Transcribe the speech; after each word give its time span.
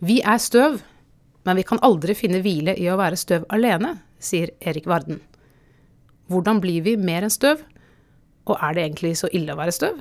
Vi 0.00 0.22
er 0.24 0.38
støv, 0.40 0.78
men 1.44 1.58
vi 1.58 1.62
kan 1.68 1.80
aldri 1.84 2.14
finne 2.16 2.38
hvile 2.40 2.72
i 2.72 2.86
å 2.88 2.94
være 2.96 3.18
støv 3.20 3.42
alene, 3.52 3.98
sier 4.16 4.48
Erik 4.64 4.86
Varden. 4.88 5.18
Hvordan 6.32 6.62
blir 6.64 6.86
vi 6.86 6.94
mer 6.96 7.26
enn 7.26 7.32
støv? 7.34 7.60
Og 8.48 8.56
er 8.56 8.78
det 8.78 8.86
egentlig 8.86 9.10
så 9.20 9.28
ille 9.36 9.52
å 9.52 9.58
være 9.60 9.74
støv? 9.76 10.00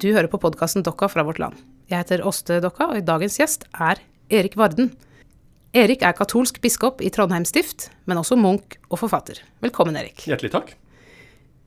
Du 0.00 0.08
hører 0.08 0.32
på 0.32 0.40
podkasten 0.40 0.88
Dokka 0.88 1.12
fra 1.12 1.28
vårt 1.28 1.42
land. 1.42 1.60
Jeg 1.92 2.00
heter 2.00 2.24
Åste 2.24 2.62
Dokka, 2.64 2.94
og 2.96 3.04
dagens 3.04 3.36
gjest 3.36 3.68
er 3.76 4.00
Erik 4.32 4.56
Varden. 4.56 4.94
Erik 5.76 6.00
er 6.00 6.16
katolsk 6.16 6.64
biskop 6.64 7.04
i 7.04 7.12
Trondheim 7.12 7.44
stift, 7.44 7.90
men 8.08 8.16
også 8.16 8.40
munk 8.40 8.80
og 8.88 9.04
forfatter. 9.04 9.44
Velkommen, 9.60 10.00
Erik. 10.00 10.24
Hjertelig 10.24 10.56
takk. 10.56 10.78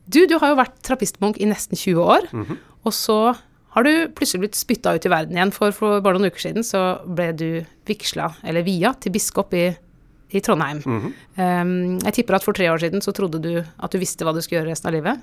Du, 0.05 0.25
du 0.29 0.37
har 0.41 0.51
jo 0.51 0.59
vært 0.59 0.77
trappistmunk 0.85 1.39
i 1.41 1.49
nesten 1.49 1.77
20 1.77 2.01
år, 2.01 2.27
Mm 2.31 2.45
-hmm. 2.45 2.57
og 2.83 2.93
så 2.93 3.35
har 3.75 3.83
du 3.83 4.07
plutselig 4.15 4.39
blitt 4.39 4.55
spytta 4.55 4.95
ut 4.95 5.05
i 5.05 5.09
verden 5.09 5.35
igjen, 5.35 5.51
for 5.51 5.71
for 5.71 6.01
bare 6.01 6.19
noen 6.19 6.31
uker 6.31 6.39
siden 6.39 6.63
så 6.63 7.01
ble 7.05 7.31
du 7.33 7.65
vigsla, 7.85 8.33
eller 8.43 8.63
via, 8.63 8.93
til 8.93 9.11
biskop 9.11 9.53
i, 9.53 9.75
i 10.31 10.39
Trondheim. 10.39 10.81
Mm 10.85 11.01
-hmm. 11.01 11.61
um, 11.61 11.99
jeg 12.05 12.13
tipper 12.13 12.35
at 12.35 12.43
for 12.43 12.53
tre 12.53 12.71
år 12.71 12.77
siden 12.77 13.01
så 13.01 13.11
trodde 13.11 13.39
du 13.39 13.63
at 13.79 13.91
du 13.91 13.97
visste 13.97 14.23
hva 14.23 14.33
du 14.33 14.41
skulle 14.41 14.61
gjøre 14.61 14.71
resten 14.71 14.87
av 14.87 14.93
livet. 14.93 15.19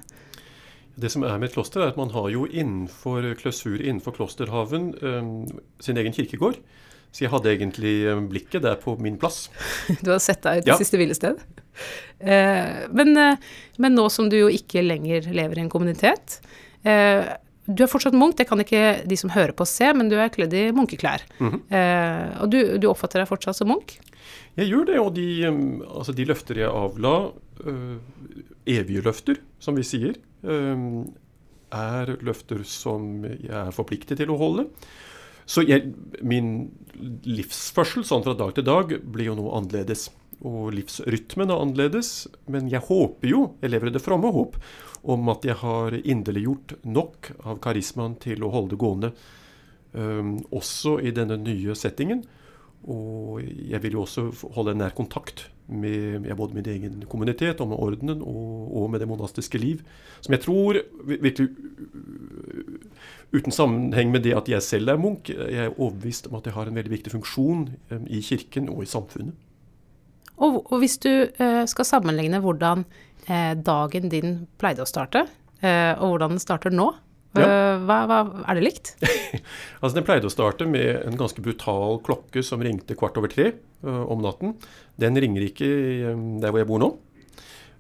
Det 1.00 1.10
som 1.10 1.22
er 1.22 1.38
med 1.38 1.48
et 1.48 1.54
kloster, 1.54 1.80
er 1.80 1.88
at 1.88 1.96
man 1.96 2.10
har 2.10 2.28
jo 2.28 2.46
innenfor 2.46 3.34
klausur 3.34 3.80
innenfor 3.80 4.10
klosterhaven 4.10 4.94
um, 5.02 5.46
sin 5.80 5.96
egen 5.96 6.12
kirkegård. 6.12 6.56
Så 7.12 7.26
jeg 7.26 7.32
hadde 7.32 7.50
egentlig 7.52 7.94
blikket 8.30 8.64
der 8.64 8.78
på 8.80 8.96
min 9.00 9.18
plass. 9.20 9.46
Du 10.04 10.14
har 10.14 10.22
sett 10.22 10.42
deg 10.46 10.62
ut 10.62 10.70
ja. 10.72 10.78
siste 10.80 10.96
hvilested? 11.00 11.40
Uh, 12.22 12.88
men, 12.92 13.12
uh, 13.16 13.52
men, 13.80 13.96
nå 13.96 14.06
som 14.12 14.30
du 14.32 14.38
jo 14.38 14.48
ikke 14.52 14.84
lenger 14.84 15.28
lever 15.32 15.58
i 15.58 15.62
en 15.64 15.70
kommunitet 15.72 16.36
Du 16.82 17.80
er 17.80 17.88
fortsatt 17.88 18.16
munk, 18.18 18.36
det 18.36 18.44
kan 18.50 18.60
ikke 18.60 19.02
de 19.08 19.16
som 19.16 19.32
hører 19.32 19.54
på 19.56 19.64
se, 19.68 19.92
men 19.94 20.10
du 20.10 20.16
er 20.18 20.32
kledd 20.34 20.52
i 20.56 20.64
munkeklær. 20.74 21.22
Mm 21.38 21.50
-hmm. 21.52 22.40
og 22.42 22.50
du, 22.50 22.58
du, 22.78 22.88
oppfatter 22.90 23.20
deg 23.20 23.28
fortsatt 23.28 23.56
som 23.56 23.68
munk? 23.68 24.00
Jeg 24.56 24.66
gjør 24.66 24.84
det, 24.84 24.98
og 24.98 25.14
de, 25.14 25.46
altså 25.86 26.12
de 26.12 26.24
løfter 26.24 26.58
jeg 26.58 26.68
avla, 26.68 27.30
evige 28.66 29.04
løfter, 29.06 29.38
som 29.60 29.76
vi 29.76 29.82
sier, 29.82 30.18
er 30.42 32.16
løfter 32.20 32.64
som 32.64 33.24
jeg 33.24 33.66
er 33.66 33.70
forpliktet 33.70 34.18
til 34.18 34.30
å 34.30 34.36
holde. 34.36 34.66
Så 35.48 35.64
jeg, 35.66 35.92
min 36.22 36.70
livsførsel 37.26 38.06
sånn 38.06 38.24
fra 38.24 38.34
dag 38.38 38.54
til 38.56 38.66
dag 38.66 38.96
blir 39.02 39.32
jo 39.32 39.38
noe 39.38 39.54
annerledes. 39.58 40.08
Og 40.42 40.72
livsrytmen 40.74 41.50
er 41.50 41.62
annerledes. 41.62 42.12
Men 42.50 42.70
jeg 42.72 42.84
håper 42.88 43.30
jo, 43.30 43.44
jeg 43.62 43.74
lever 43.74 43.90
i 43.90 43.94
det 43.96 44.02
fromme 44.04 44.32
håp, 44.34 44.58
om 45.02 45.32
at 45.32 45.46
jeg 45.46 45.58
har 45.62 45.96
inderliggjort 45.98 46.76
nok 46.86 47.32
av 47.42 47.62
karismaen 47.62 48.18
til 48.22 48.44
å 48.44 48.52
holde 48.54 48.74
det 48.74 48.82
gående. 48.82 49.12
Um, 49.92 50.38
også 50.54 50.96
i 51.04 51.12
denne 51.14 51.36
nye 51.42 51.76
settingen. 51.78 52.22
Og 52.90 53.42
jeg 53.42 53.82
vil 53.84 53.98
jo 53.98 54.06
også 54.06 54.28
holde 54.56 54.74
nær 54.78 54.94
kontakt 54.96 55.48
med 55.72 56.26
ja, 56.28 56.36
både 56.38 56.56
min 56.56 56.68
egen 56.68 57.04
kommunitet 57.10 57.60
og 57.60 57.70
med 57.72 57.80
ordenen 57.80 58.22
og, 58.22 58.68
og, 58.70 58.90
med 58.90 59.02
det 59.02 59.08
monastiske 59.08 59.58
liv. 59.58 59.82
Som 60.20 60.36
jeg 60.36 60.44
tror 60.44 60.80
virkelig 61.06 61.48
uten 63.32 63.54
sammenheng 63.54 64.12
med 64.12 64.24
det 64.26 64.34
at 64.36 64.48
jeg 64.48 64.62
selv 64.62 64.92
er 64.92 65.00
munk, 65.00 65.30
jeg 65.32 65.66
er 65.66 65.78
overbevist 65.78 66.28
om 66.28 66.36
at 66.38 66.46
jeg 66.46 66.56
har 66.56 66.68
en 66.68 66.76
veldig 66.76 66.92
viktig 66.92 67.14
funksjon 67.14 67.64
i 68.06 68.20
kirken 68.20 68.68
og 68.72 68.84
i 68.84 68.90
samfunnet. 68.90 69.34
Og, 70.42 70.62
og 70.72 70.80
hvis 70.82 70.98
du 71.02 71.10
eh, 71.10 71.62
skal 71.70 71.86
sammenligne 71.86 72.40
hvordan 72.42 72.84
eh, 73.28 73.54
dagen 73.58 74.10
din 74.12 74.42
pleide 74.60 74.84
å 74.84 74.88
starte, 74.88 75.26
eh, 75.62 75.92
og 75.98 76.14
hvordan 76.14 76.36
den 76.36 76.42
starter 76.42 76.74
nå, 76.74 76.90
ja. 77.40 77.78
hva, 77.86 77.98
hva, 78.10 78.18
er 78.44 78.58
det 78.58 78.64
likt? 78.66 78.92
altså 79.80 79.94
Den 79.96 80.04
pleide 80.04 80.28
å 80.28 80.32
starte 80.32 80.66
med 80.68 81.06
en 81.06 81.16
ganske 81.16 81.44
brutal 81.44 82.00
klokke 82.04 82.44
som 82.44 82.60
ringte 82.64 82.96
kvart 82.98 83.16
over 83.20 83.32
tre 83.32 83.54
uh, 83.86 84.04
om 84.12 84.20
natten. 84.24 84.56
Den 85.00 85.16
ringer 85.16 85.46
ikke 85.46 85.70
um, 86.12 86.26
der 86.42 86.52
hvor 86.52 86.60
jeg 86.60 86.68
bor 86.68 86.82
nå. 86.82 86.90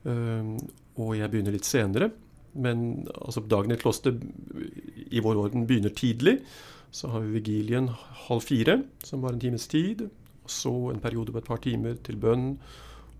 Uh, 0.06 0.56
og 1.02 1.16
jeg 1.18 1.32
begynner 1.32 1.56
litt 1.56 1.68
senere. 1.68 2.12
Men 2.52 3.04
altså, 3.16 3.40
dagen 3.48 3.72
i 3.72 3.80
kloster 3.80 4.16
i 5.08 5.22
vår 5.24 5.44
orden 5.46 5.66
begynner 5.68 5.92
tidlig. 5.96 6.38
Så 6.92 7.08
har 7.08 7.24
vi 7.24 7.38
vigilien 7.38 7.88
halv 8.26 8.44
fire, 8.44 8.82
som 9.04 9.22
var 9.24 9.32
en 9.32 9.40
times 9.40 9.68
tid. 9.72 10.06
Og 10.44 10.50
så 10.52 10.72
en 10.92 11.00
periode 11.00 11.32
på 11.32 11.40
et 11.40 11.48
par 11.48 11.62
timer 11.64 11.96
til 12.04 12.18
bønn 12.20 12.56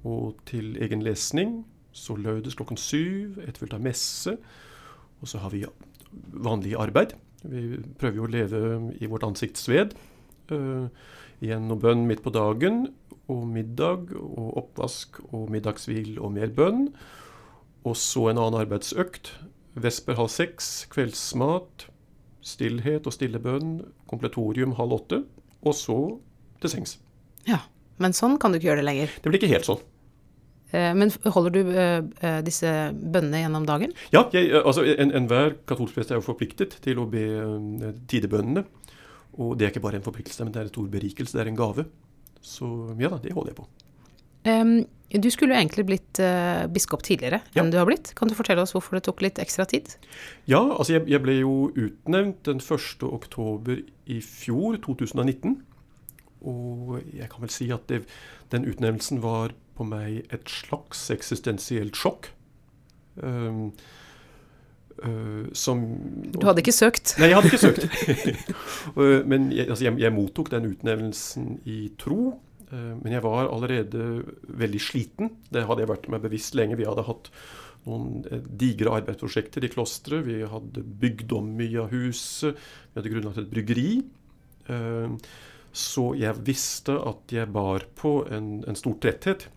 og 0.05 0.41
til 0.49 0.77
egen 0.83 1.05
lesning. 1.05 1.63
Så 1.93 2.17
lødes 2.17 2.57
klokken 2.59 2.81
syv, 2.81 3.39
etterfulgt 3.45 3.77
av 3.77 3.85
messe. 3.85 4.37
Og 5.23 5.31
så 5.31 5.41
har 5.41 5.53
vi 5.55 5.65
vanlig 6.33 6.75
arbeid. 6.79 7.17
Vi 7.43 7.81
prøver 7.99 8.21
jo 8.21 8.27
å 8.27 8.33
leve 8.33 8.63
i 9.03 9.09
vårt 9.11 9.27
ansikts 9.27 9.67
sved. 9.67 9.97
Uh, 10.53 10.89
igjen 11.43 11.67
noe 11.71 11.81
bønn 11.81 12.05
midt 12.09 12.23
på 12.25 12.33
dagen, 12.35 12.87
og 13.31 13.47
middag 13.49 14.13
og 14.19 14.57
oppvask 14.61 15.21
og 15.31 15.51
middagshvil 15.55 16.19
og 16.21 16.35
mer 16.37 16.53
bønn. 16.55 16.89
Og 17.89 17.97
så 17.99 18.29
en 18.31 18.39
annen 18.39 18.61
arbeidsøkt. 18.61 19.33
Vesper 19.83 20.19
halv 20.19 20.31
seks, 20.31 20.85
kveldsmat, 20.93 21.87
stillhet 22.45 23.07
og 23.09 23.15
stille 23.15 23.41
bønn, 23.43 23.79
kompletorium 24.11 24.77
halv 24.79 24.99
åtte, 24.99 25.23
og 25.63 25.77
så 25.79 25.99
til 26.63 26.75
sengs. 26.77 26.99
Ja, 27.49 27.65
Men 28.03 28.15
sånn 28.17 28.39
kan 28.41 28.51
du 28.51 28.59
ikke 28.59 28.71
gjøre 28.71 28.81
det 28.81 28.89
lenger? 28.89 29.11
Det 29.23 29.31
blir 29.31 29.39
ikke 29.39 29.53
helt 29.53 29.67
sånn. 29.69 29.83
Men 30.73 31.11
holder 31.35 31.53
du 31.53 31.61
uh, 31.69 32.39
disse 32.47 32.71
bønnene 32.97 33.43
gjennom 33.43 33.67
dagen? 33.69 33.91
Ja, 34.15 34.23
altså 34.63 34.87
enhver 34.89 35.53
en 35.53 35.59
katolsk 35.69 35.99
prest 35.99 36.15
er 36.15 36.17
jo 36.17 36.25
forpliktet 36.25 36.79
til 36.85 37.03
å 37.03 37.05
be 37.13 37.27
tidebønnene. 38.09 38.65
Og 39.41 39.55
det 39.57 39.67
er 39.67 39.73
ikke 39.73 39.85
bare 39.85 40.01
en 40.01 40.05
forpliktelse, 40.05 40.45
men 40.45 40.53
det 40.55 40.61
er 40.61 40.69
en 40.69 40.75
stor 40.75 40.89
berikelse, 40.93 41.37
det 41.37 41.45
er 41.45 41.53
en 41.53 41.61
gave. 41.61 41.87
Så 42.43 42.67
ja 43.01 43.13
da, 43.13 43.21
det 43.23 43.33
holder 43.37 43.53
jeg 43.53 43.61
på. 43.61 43.69
Um, 44.43 44.75
du 45.23 45.29
skulle 45.31 45.55
jo 45.55 45.61
egentlig 45.61 45.85
blitt 45.87 46.19
uh, 46.25 46.67
biskop 46.73 47.05
tidligere 47.07 47.39
ja. 47.53 47.63
enn 47.63 47.71
du 47.71 47.79
har 47.79 47.87
blitt. 47.89 48.11
Kan 48.19 48.31
du 48.31 48.35
fortelle 48.35 48.65
oss 48.65 48.75
hvorfor 48.75 48.99
det 48.99 49.05
tok 49.07 49.23
litt 49.23 49.39
ekstra 49.43 49.67
tid? 49.71 49.95
Ja, 50.51 50.61
altså 50.61 50.97
jeg, 50.97 51.07
jeg 51.13 51.23
ble 51.25 51.37
jo 51.39 51.69
utnevnt 51.71 52.43
den 52.49 52.63
1. 52.63 53.05
oktober 53.07 53.85
i 54.11 54.19
fjor, 54.25 54.81
2019. 54.83 55.61
Og 56.49 56.97
jeg 57.15 57.29
kan 57.31 57.45
vel 57.45 57.53
si 57.55 57.69
at 57.71 57.87
det, 57.93 58.03
den 58.51 58.67
utnevnelsen 58.67 59.23
var 59.23 59.55
på 59.79 59.87
meg 59.89 60.23
et 60.35 60.51
slags 60.51 61.09
eksistensielt 61.15 61.97
sjokk. 61.99 62.31
Um, 63.17 63.73
uh, 65.05 65.49
som 65.57 65.83
Du 66.33 66.47
hadde 66.49 66.63
ikke 66.65 66.75
søkt? 66.75 67.15
Nei, 67.21 67.31
jeg 67.33 67.39
hadde 67.39 67.51
ikke 67.51 67.63
søkt. 67.63 67.87
men 69.31 69.51
jeg, 69.53 69.69
altså 69.69 69.89
jeg, 69.89 69.99
jeg, 70.01 70.15
mottok 70.17 70.53
den 70.53 70.71
utnevnelsen 70.73 71.59
i 71.69 71.81
tro. 72.01 72.37
Uh, 72.73 72.95
men 73.03 73.17
jeg 73.17 73.25
var 73.25 73.51
allerede 73.51 74.25
veldig 74.49 74.83
sliten. 74.83 75.35
Det 75.53 75.67
hadde 75.69 75.85
jeg 75.85 75.93
vært 75.93 76.11
meg 76.13 76.25
bevisst 76.25 76.57
lenge. 76.59 76.79
Vi 76.81 76.89
hadde 76.89 77.07
hatt 77.09 77.33
noen 77.83 78.45
digre 78.61 78.93
arbeidsprosjekter 79.01 79.65
i 79.67 79.73
klosteret. 79.73 80.27
Vi 80.29 80.43
hadde 80.47 80.85
bygd 81.03 81.33
om 81.35 81.49
mye 81.59 81.81
av 81.83 81.95
huset. 81.95 82.61
Vi 82.93 83.01
hadde 83.01 83.15
grunnlagt 83.15 83.43
et 83.43 83.51
bryggeri. 83.51 83.89
Uh, 84.69 85.17
så 85.73 86.11
jeg 86.21 86.37
visste 86.45 86.95
at 87.01 87.33
jeg 87.33 87.49
bar 87.53 87.87
på 87.97 88.21
en, 88.29 88.61
en 88.69 88.77
stor 88.79 88.99
tretthet. 89.01 89.49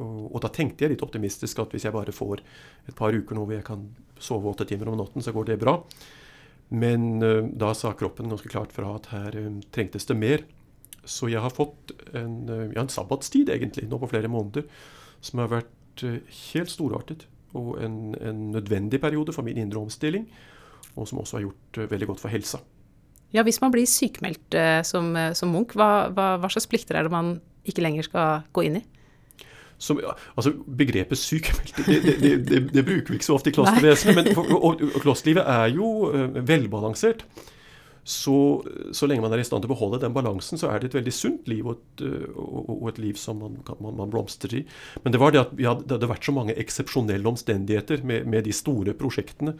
Og, 0.00 0.30
og, 0.30 0.38
da 0.44 0.50
tenkte 0.54 0.84
jeg 0.84 0.94
litt 0.94 1.04
optimistisk 1.04 1.60
at 1.62 1.74
hvis 1.74 1.86
jeg 1.86 1.94
bare 1.94 2.14
får 2.14 2.42
et 2.88 2.96
par 2.96 3.14
uker 3.14 3.36
nå 3.36 3.44
hvor 3.44 3.56
jeg 3.56 3.66
kan 3.66 3.84
sove 4.20 4.50
åtte 4.52 4.66
timer 4.68 4.90
om 4.90 4.98
natten, 5.00 5.24
så 5.24 5.34
går 5.34 5.52
det 5.52 5.60
bra. 5.62 5.78
Men 6.70 7.18
uh, 7.22 7.44
da 7.44 7.72
sa 7.74 7.92
kroppen 7.98 8.30
ganske 8.30 8.50
klart 8.50 8.74
fra 8.74 8.94
at 8.96 9.10
her 9.14 9.36
um, 9.42 9.58
trengtes 9.74 10.06
det 10.06 10.16
mer. 10.18 10.44
Så 11.08 11.30
jeg 11.32 11.42
har 11.42 11.52
fått 11.54 11.94
en, 12.14 12.44
uh, 12.50 12.68
ja, 12.70 12.84
en 12.84 12.92
sabbatstid 12.92 13.50
egentlig, 13.50 13.88
nå 13.90 13.98
på 14.00 14.10
flere 14.12 14.30
måneder, 14.30 14.68
som 15.24 15.42
har 15.42 15.52
vært 15.52 16.04
helt 16.04 16.70
storartet. 16.70 17.26
Og 17.58 17.80
en, 17.82 18.14
en, 18.22 18.44
nødvendig 18.54 19.00
periode 19.02 19.34
for 19.34 19.44
min 19.44 19.58
indre 19.58 19.82
omstilling, 19.82 20.28
og 20.94 21.08
som 21.10 21.18
også 21.18 21.38
har 21.38 21.48
gjort 21.48 21.80
veldig 21.90 22.12
godt 22.12 22.22
for 22.22 22.32
helsa. 22.32 22.60
Ja, 23.34 23.42
Hvis 23.46 23.60
man 23.62 23.74
blir 23.74 23.86
sykemeldt 23.86 24.54
som, 24.86 25.12
som 25.38 25.52
munk, 25.54 25.74
hva, 25.78 26.08
hva, 26.14 26.32
hva 26.42 26.50
slags 26.50 26.66
plikter 26.70 26.98
er 26.98 27.06
det 27.06 27.12
man 27.14 27.36
ikke 27.66 27.82
lenger 27.82 28.06
skal 28.06 28.46
gå 28.54 28.64
inn 28.66 28.78
i? 28.80 28.84
Som, 29.80 30.00
altså 30.36 30.52
Begrepet 30.76 31.18
sykemeldt 31.18 31.78
det, 31.86 32.00
det, 32.20 32.34
det, 32.48 32.58
det, 32.68 32.82
bruker 32.84 33.14
vi 33.14 33.16
ikke 33.16 33.28
så 33.30 33.38
ofte 33.38 33.48
i 33.48 33.54
klostervesenet. 33.56 34.18
Men 34.18 34.34
og, 34.36 34.50
og, 34.58 34.84
og 34.90 35.00
klosterlivet 35.00 35.46
er 35.48 35.72
jo 35.72 35.88
uh, 36.12 36.36
velbalansert. 36.36 37.24
Så, 38.10 38.64
så, 38.96 39.06
lenge 39.06 39.22
man 39.22 39.32
er 39.36 39.42
i 39.42 39.44
stand 39.44 39.62
til 39.62 39.68
å 39.68 39.74
beholde 39.74 40.00
den 40.02 40.14
balansen, 40.16 40.58
så 40.58 40.70
er 40.70 40.80
det 40.80 40.88
et 40.88 40.96
veldig 40.96 41.12
sunt 41.14 41.50
liv 41.52 41.66
og 41.68 41.76
et, 41.76 42.04
og, 42.32 42.70
og 42.78 42.86
et 42.90 43.00
liv 43.02 43.18
som 43.20 43.38
man, 43.42 43.58
man, 43.76 43.92
man, 43.98 44.10
blomstrer 44.10 44.56
i. 44.56 44.62
Men 45.04 45.14
det 45.14 45.20
var 45.20 45.34
det 45.34 45.42
at 45.42 45.52
hadde, 45.52 45.84
det 45.84 45.98
hadde 45.98 46.10
vært 46.10 46.26
så 46.26 46.34
mange 46.34 46.56
eksepsjonelle 46.58 47.28
omstendigheter 47.28 48.02
med, 48.08 48.24
med 48.30 48.48
de 48.48 48.56
store 48.56 48.96
prosjektene 48.96 49.54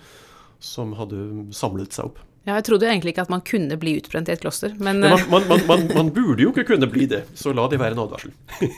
som 0.61 0.96
hadde 0.99 1.20
samlet 1.56 1.96
seg 1.96 2.11
opp. 2.11 2.25
Ja, 2.48 2.54
jeg 2.56 2.64
trodde 2.64 2.87
jo 2.87 2.90
egentlig 2.92 3.12
ikke 3.12 3.26
at 3.26 3.32
man 3.32 3.42
kunne 3.44 3.76
bli 3.81 3.98
utbrent 3.98 4.31
i 4.31 4.32
et 4.32 4.40
kloster, 4.40 4.72
men 4.81 5.02
man, 5.04 5.20
man, 5.28 5.44
man, 5.69 5.84
man, 5.98 6.12
burde 6.16 6.40
jo 6.40 6.54
ikke 6.54 6.64
kunne 6.72 6.88
bli 6.88 7.04
det, 7.10 7.26
så 7.37 7.52
la 7.52 7.66
det 7.69 7.81
være 7.82 7.98
en 7.98 8.04
advarsel. 8.06 8.34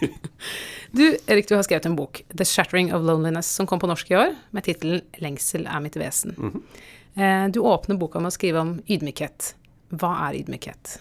Du, 0.92 1.06
Erik, 1.24 1.46
du 1.48 1.54
har 1.56 1.62
skrevet 1.64 1.86
en 1.88 1.94
bok, 1.96 2.18
'The 2.36 2.44
Shattering 2.44 2.90
of 2.92 3.00
Loneliness', 3.00 3.48
som 3.56 3.64
kom 3.64 3.80
på 3.80 3.88
norsk 3.88 4.10
i 4.10 4.16
år, 4.18 4.34
med 4.52 4.66
tittelen 4.66 5.00
'Lengsel 5.24 5.64
er 5.64 5.80
mitt 5.80 5.96
vesen'. 5.96 6.34
Mm 6.36 6.52
-hmm. 6.52 7.52
Du 7.52 7.60
åpner 7.60 7.96
boka 7.96 8.20
med 8.20 8.28
å 8.28 8.36
skrive 8.36 8.60
om 8.60 8.82
ydmykhet. 8.88 9.54
Hva 9.88 10.28
er 10.28 10.36
ydmykhet? 10.40 10.98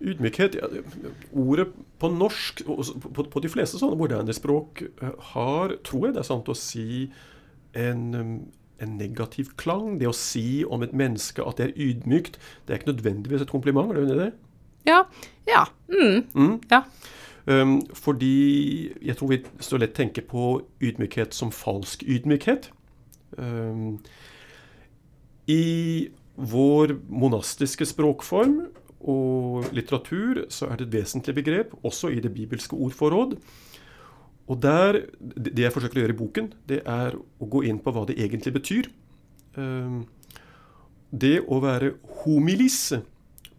Ydmykhet 0.00 0.54
ja, 0.54 0.68
Ordet 1.32 1.68
på 1.98 2.08
norsk, 2.12 2.62
på, 2.66 3.24
på, 3.24 3.40
de 3.40 3.48
fleste 3.48 3.78
sånne 3.80 3.96
moderne 3.96 4.34
språk, 4.36 4.82
eh, 4.82 5.14
har, 5.32 5.76
tror 5.84 6.06
jeg 6.06 6.16
det 6.16 6.20
er 6.20 6.28
sant 6.28 6.48
å 6.48 6.56
si, 6.56 7.10
en, 7.72 8.02
en, 8.82 8.96
negativ 9.00 9.54
klang. 9.60 9.98
Det 10.00 10.08
å 10.10 10.16
si 10.16 10.64
om 10.64 10.84
et 10.84 10.94
menneske 10.96 11.44
at 11.44 11.60
det 11.60 11.70
er 11.70 11.76
ydmykt, 11.88 12.40
det 12.66 12.74
er 12.74 12.80
ikke 12.80 12.92
nødvendigvis 12.92 13.44
et 13.44 13.52
kompliment. 13.52 13.92
Er 13.92 14.02
i 14.04 14.18
det? 14.24 14.32
Ja. 14.86 15.02
Ja. 15.48 15.66
Mm. 15.92 16.24
Mm. 16.34 16.56
ja. 16.70 16.84
Um, 17.46 17.78
fordi 17.94 18.92
jeg 19.06 19.16
tror 19.16 19.30
vi 19.30 19.42
så 19.62 19.78
lett 19.78 19.94
tenker 19.94 20.24
på 20.26 20.64
ydmykhet 20.82 21.34
som 21.34 21.52
falsk 21.54 22.02
ydmykhet. 22.02 22.72
Um, 23.38 24.00
I 25.46 26.08
vår 26.36 26.96
monastiske 27.08 27.86
språkform 27.86 28.58
og 29.06 29.70
litteratur 29.76 30.42
så 30.52 30.66
er 30.70 30.80
det 30.80 30.88
et 30.88 30.98
vesentlig 30.98 31.36
begrep, 31.38 31.76
også 31.86 32.10
i 32.10 32.20
det 32.20 32.34
bibelske 32.34 32.76
ordforråd. 32.76 33.36
Og 34.46 34.62
der, 34.62 35.06
Det 35.18 35.58
jeg 35.58 35.72
forsøker 35.72 35.98
å 35.98 36.02
gjøre 36.04 36.14
i 36.14 36.20
boken, 36.20 36.52
det 36.68 36.82
er 36.86 37.16
å 37.16 37.46
gå 37.50 37.64
inn 37.66 37.80
på 37.82 37.90
hva 37.92 38.06
det 38.06 38.18
egentlig 38.18 38.52
betyr. 38.54 38.90
Um, 39.56 40.06
det 41.10 41.40
å 41.48 41.60
være 41.60 41.94
homilis 42.22 42.92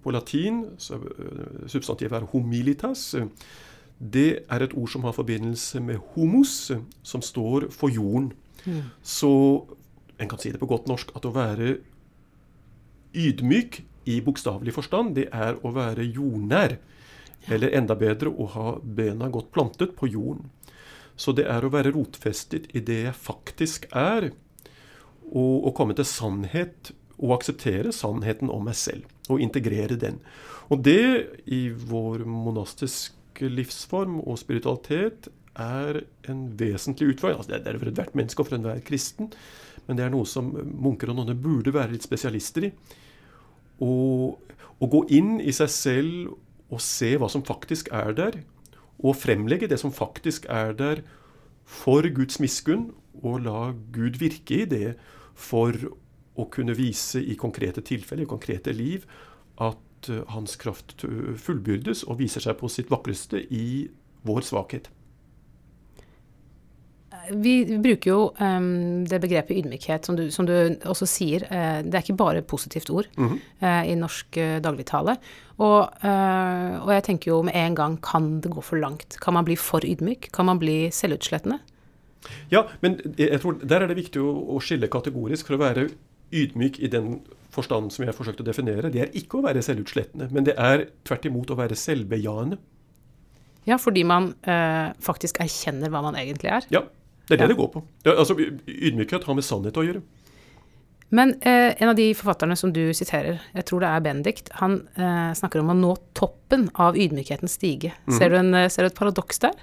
på 0.04 0.12
latin, 0.12 0.63
eh, 0.78 1.68
substantivet 1.68 2.22
er 2.22 2.28
homilitas, 2.31 3.16
det 4.00 4.45
er 4.50 4.63
et 4.63 4.74
ord 4.78 4.89
som 4.89 5.04
har 5.04 5.13
forbindelse 5.13 5.81
med 5.81 5.98
homos, 6.13 6.72
som 7.04 7.22
står 7.22 7.72
for 7.72 7.89
jorden. 7.89 8.31
Mm. 8.66 8.84
Så 9.01 9.66
en 10.19 10.30
kan 10.30 10.39
si 10.39 10.51
det 10.51 10.60
på 10.60 10.69
godt 10.69 10.88
norsk 10.88 11.12
at 11.16 11.25
å 11.25 11.34
være 11.34 11.80
ydmyk 13.18 13.81
i 14.06 14.22
bokstavelig 14.22 14.74
forstand, 14.74 15.16
det 15.16 15.28
er 15.34 15.57
å 15.66 15.74
være 15.74 16.06
jordnær. 16.06 16.78
Eller 17.48 17.74
enda 17.78 17.95
bedre 17.95 18.30
å 18.30 18.48
ha 18.54 18.78
bena 18.81 19.30
godt 19.30 19.51
plantet 19.51 19.95
på 19.95 20.10
jorden. 20.12 20.50
Så 21.18 21.34
det 21.34 21.48
er 21.50 21.66
å 21.66 21.74
være 21.74 21.96
rotfestet 21.96 22.69
i 22.78 22.84
det 22.86 23.02
jeg 23.08 23.18
faktisk 23.18 23.90
er, 23.98 24.30
og 25.28 25.68
å 25.68 25.74
komme 25.75 25.98
til 25.98 26.08
sannhet 26.08 26.94
og 27.18 27.40
akseptere 27.40 27.92
sannheten 27.96 28.52
om 28.54 28.68
meg 28.69 28.78
selv. 28.78 29.08
Og 29.28 29.42
integrere 29.44 29.98
den. 30.00 30.22
Og 30.72 30.84
det 30.86 31.42
i 31.52 31.68
vår 31.69 32.24
monastiske 32.30 33.50
livsform 33.50 34.22
og 34.22 34.38
spiritualitet 34.40 35.28
er 35.58 36.04
en 36.30 36.46
vesentlig 36.60 37.16
utfordring. 37.16 37.42
Altså 37.42 37.56
det 37.56 37.74
er 37.74 37.80
for 37.81 37.92
ethvert 37.92 38.16
menneske 38.18 38.44
og 38.44 38.50
for 38.50 38.60
enhver 38.60 38.84
kristen, 38.86 39.31
men 39.88 39.98
det 39.98 40.06
er 40.06 40.13
noe 40.13 40.28
som 40.30 40.52
munker 40.54 41.12
og 41.12 41.20
nonner 41.20 41.38
burde 41.40 41.74
være 41.75 41.96
litt 41.96 42.06
spesialister 42.06 42.70
i. 42.70 42.72
Å 43.81 44.90
gå 44.94 45.02
inn 45.18 45.38
i 45.42 45.54
seg 45.56 45.72
selv 45.74 46.36
og 46.74 46.84
se 46.84 47.13
hva 47.18 47.30
som 47.31 47.46
faktisk 47.48 47.90
er 47.96 48.13
der, 48.16 48.42
og 49.04 49.18
fremlegge 49.20 49.70
det 49.70 49.80
som 49.82 49.94
faktisk 49.94 50.48
er 50.50 50.74
der 50.78 51.04
for 51.68 52.06
Guds 52.16 52.40
miskunn, 52.40 52.92
og 53.24 53.42
la 53.46 53.72
Gud 53.94 54.20
virke 54.22 54.62
i 54.62 54.70
det 54.70 54.96
for 55.38 55.74
å 56.38 56.46
kunne 56.54 56.76
vise 56.78 57.22
i 57.22 57.36
konkrete 57.38 57.82
tilfeller, 57.82 58.28
i 58.28 58.30
konkrete 58.30 58.74
liv, 58.74 59.06
at 59.58 59.82
Eh, 60.10 60.24
hans 60.28 60.56
kraft 60.62 61.06
fullbyrdes 61.42 62.06
og 62.08 62.20
viser 62.22 62.44
seg 62.44 62.58
på 62.60 62.70
sitt 62.72 62.92
vakreste 62.94 63.42
i 63.54 63.88
vår 64.28 64.46
svakhet. 64.46 64.90
Vi 67.31 67.53
bruker 67.83 68.09
jo 68.12 68.19
um, 68.39 69.06
det 69.07 69.19
begrepet 69.24 69.59
ydmykhet, 69.59 70.07
som 70.07 70.18
du, 70.18 70.27
som 70.31 70.47
du 70.47 70.53
også 70.88 71.07
sier. 71.09 71.45
Uh, 71.50 71.83
det 71.85 71.97
er 71.97 72.06
ikke 72.06 72.18
bare 72.19 72.41
et 72.41 72.47
positivt 72.47 72.89
ord 72.89 73.07
mm 73.18 73.27
-hmm. 73.27 73.39
uh, 73.62 73.91
i 73.91 73.95
norsk 73.95 74.38
uh, 74.38 74.57
dagligtale. 74.62 75.18
Og, 75.57 75.89
og, 76.83 76.94
jeg 76.94 77.03
tenker 77.03 77.31
jo 77.31 77.41
med 77.41 77.56
en 77.56 77.75
gang 77.75 78.01
kan 78.01 78.41
det 78.41 78.51
gå 78.51 78.62
for 78.62 78.77
langt? 78.77 79.18
Kan 79.21 79.33
man 79.33 79.45
bli 79.45 79.56
for 79.56 79.79
ydmyk? 79.85 80.29
Kan 80.31 80.45
man 80.45 80.59
bli 80.59 80.91
selvutslettende? 80.91 81.59
Ja, 82.51 82.63
men 82.81 83.00
jeg 83.18 83.41
tror 83.41 83.57
der 83.63 83.81
er 83.81 83.88
det 83.88 83.95
viktig 83.95 84.21
å, 84.21 84.56
å 84.56 84.59
skille 84.59 84.88
kategorisk. 84.88 85.47
For 85.47 85.56
å 85.56 85.57
være 85.57 85.89
ydmyk 86.31 86.79
i 86.79 86.88
den 86.88 87.21
forstand 87.50 87.91
som 87.91 88.03
jeg 88.03 88.13
har 88.13 88.18
forsøkt 88.18 88.41
å 88.41 88.44
definere, 88.44 88.91
det 88.91 89.01
er 89.01 89.09
ikke 89.13 89.38
å 89.38 89.41
være 89.41 89.62
selvutslettende, 89.62 90.29
men 90.31 90.44
det 90.44 90.53
er 90.57 90.85
tvert 91.03 91.25
imot 91.25 91.50
å 91.50 91.56
være 91.56 91.75
selvbejaende. 91.75 92.57
Ja, 93.65 93.77
fordi 93.77 94.03
man 94.03 94.33
faktisk 95.00 95.39
erkjenner 95.39 95.89
hva 95.89 96.01
man 96.01 96.15
egentlig 96.15 96.50
er. 96.50 96.62
Ja, 96.69 96.81
det 97.27 97.35
er 97.35 97.41
det 97.41 97.44
ja. 97.44 97.51
det 97.51 97.59
går 97.59 97.74
på. 97.74 97.83
Ja, 98.06 98.15
altså, 98.15 98.38
Ydmykhet 98.68 99.27
har 99.27 99.35
med 99.35 99.45
sannhet 99.45 99.77
å 99.77 99.83
gjøre. 99.83 100.01
Men 101.09 101.33
eh, 101.41 101.71
en 101.81 101.89
av 101.89 101.95
de 101.95 102.09
forfatterne 102.18 102.56
som 102.59 102.74
du 102.75 102.81
siterer, 102.95 103.39
jeg 103.56 103.68
tror 103.68 103.83
det 103.83 103.89
er 103.89 104.03
Benedikt, 104.03 104.50
han 104.59 104.81
eh, 105.00 105.31
snakker 105.39 105.63
om 105.63 105.71
å 105.71 105.77
nå 105.77 105.94
toppen 106.18 106.68
av 106.75 107.00
ydmykhetens 107.00 107.56
stige. 107.59 107.94
Mm 108.07 108.18
ser, 108.18 108.31
du 108.31 108.39
en, 108.39 108.53
eh, 108.57 108.68
ser, 108.71 108.83
du 108.83 108.91
et 108.91 108.97
paradoks 108.97 109.39
der? 109.44 109.56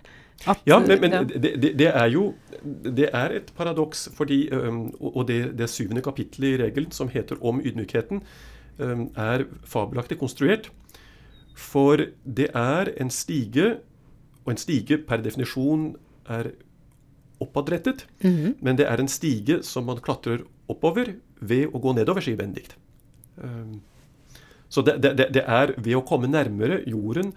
At, 0.49 0.63
ja, 0.69 0.79
men, 0.81 0.97
men 1.03 1.13
ja. 1.15 1.21
Det, 1.29 1.53
det, 1.61 1.75
det, 1.79 1.91
er 1.93 2.09
jo 2.13 2.33
det 2.65 3.11
er 3.13 3.37
et 3.37 3.53
paradoks, 3.57 4.09
fordi, 4.17 4.49
og 4.51 5.23
det, 5.29 5.55
det 5.59 5.69
syvende 5.71 6.03
kapittelet 6.05 6.57
i 6.57 6.63
regelen, 6.65 6.91
som 6.93 7.13
heter 7.13 7.39
om 7.45 7.61
ydmykheten, 7.63 8.25
er 8.81 9.45
fabelaktig 9.69 10.19
konstruert. 10.19 10.73
For 11.55 12.03
det 12.27 12.49
er 12.51 12.91
en 13.01 13.13
stige, 13.15 13.77
og 14.43 14.57
en 14.57 14.61
stige 14.61 14.99
per 15.07 15.23
definisjon 15.23 15.93
er 16.27 16.51
oppadrettet. 17.45 18.07
Mm 18.25 18.37
-hmm. 18.37 18.55
Men 18.61 18.77
det 18.77 18.87
er 18.89 19.01
en 19.01 19.09
stige 19.09 19.63
som 19.63 19.85
man 19.85 20.01
klatrer 20.01 20.45
oppover 20.69 21.15
ved 21.41 21.69
å 21.73 21.79
gå 21.79 21.93
nedover, 21.93 22.21
sier 22.21 22.37
Benedikt. 22.37 22.77
Så 24.69 24.83
det, 24.83 24.99
det, 25.03 25.29
det 25.35 25.45
er 25.47 25.75
ved 25.77 25.95
å 25.95 26.07
komme 26.07 26.31
nærmere 26.31 26.81
jorden 26.91 27.33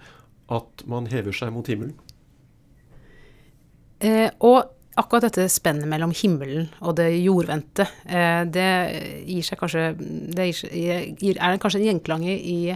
at 0.50 0.82
man 0.86 1.06
hever 1.06 1.32
seg 1.36 1.52
mot 1.54 1.68
himmelen. 1.68 1.94
Eh, 4.02 4.30
og 4.46 4.74
akkurat 4.98 5.28
dette 5.28 5.46
spennet 5.50 5.86
mellom 5.90 6.12
himmelen 6.16 6.68
og 6.82 6.96
det 6.98 7.08
jordvendte, 7.20 7.86
eh, 8.06 8.42
det 8.50 8.68
gir 9.26 9.46
seg 9.46 9.58
kanskje 9.60 9.84
Det 9.98 10.46
gir, 10.50 11.38
er 11.38 11.58
kanskje 11.62 11.80
en 11.80 11.88
gjenklang 11.88 12.24
i 12.26 12.74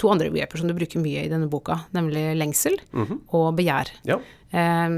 to 0.00 0.08
andre 0.12 0.30
begreper 0.32 0.60
som 0.60 0.68
du 0.68 0.74
bruker 0.76 1.00
mye 1.00 1.24
i 1.24 1.32
denne 1.32 1.50
boka, 1.52 1.82
nemlig 1.92 2.36
lengsel 2.36 2.78
mm 2.92 3.04
-hmm. 3.04 3.18
og 3.28 3.56
begjær. 3.56 3.88
Ja. 4.04 4.20
Eh, 4.50 4.88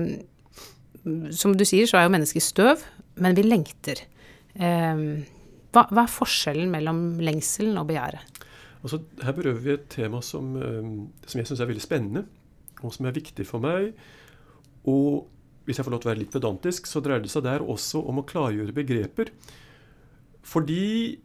som 1.36 1.54
du 1.56 1.64
sier, 1.68 1.88
så 1.88 1.98
er 1.98 2.06
jo 2.06 2.14
mennesket 2.14 2.44
støv, 2.44 2.84
men 3.22 3.36
vi 3.36 3.44
lengter. 3.46 4.00
Eh, 4.54 5.02
hva, 5.75 5.84
hva, 5.90 6.04
er 6.04 6.12
forskjellen 6.12 6.70
mellom 6.73 7.04
lengselen 7.25 7.78
og 7.80 7.88
begjæret? 7.90 8.42
Altså, 8.84 9.00
her 9.25 9.37
berører 9.37 9.62
vi 9.64 9.73
et 9.75 9.87
tema 9.92 10.20
som, 10.25 10.54
eh, 10.61 10.90
som 11.26 11.40
jeg 11.40 11.49
syns 11.49 11.62
er 11.64 11.70
veldig 11.70 11.84
spennende, 11.84 12.25
og 12.82 12.92
som 12.94 13.08
er 13.08 13.16
viktig 13.16 13.46
for 13.49 13.64
meg. 13.64 13.94
Og 14.90 15.25
hvis 15.64 15.80
jeg 15.80 15.87
får 15.87 15.94
lov 15.94 16.02
til 16.02 16.11
å 16.11 16.12
være 16.12 16.23
litt 16.23 16.34
pedantisk, 16.34 16.88
så 16.88 17.00
dreier 17.00 17.25
det 17.25 17.32
seg 17.32 17.46
der 17.46 17.64
også 17.64 18.02
om 18.04 18.20
å 18.20 18.26
klargjøre 18.28 18.76
begreper. 18.76 19.32
Fordi 20.44 21.16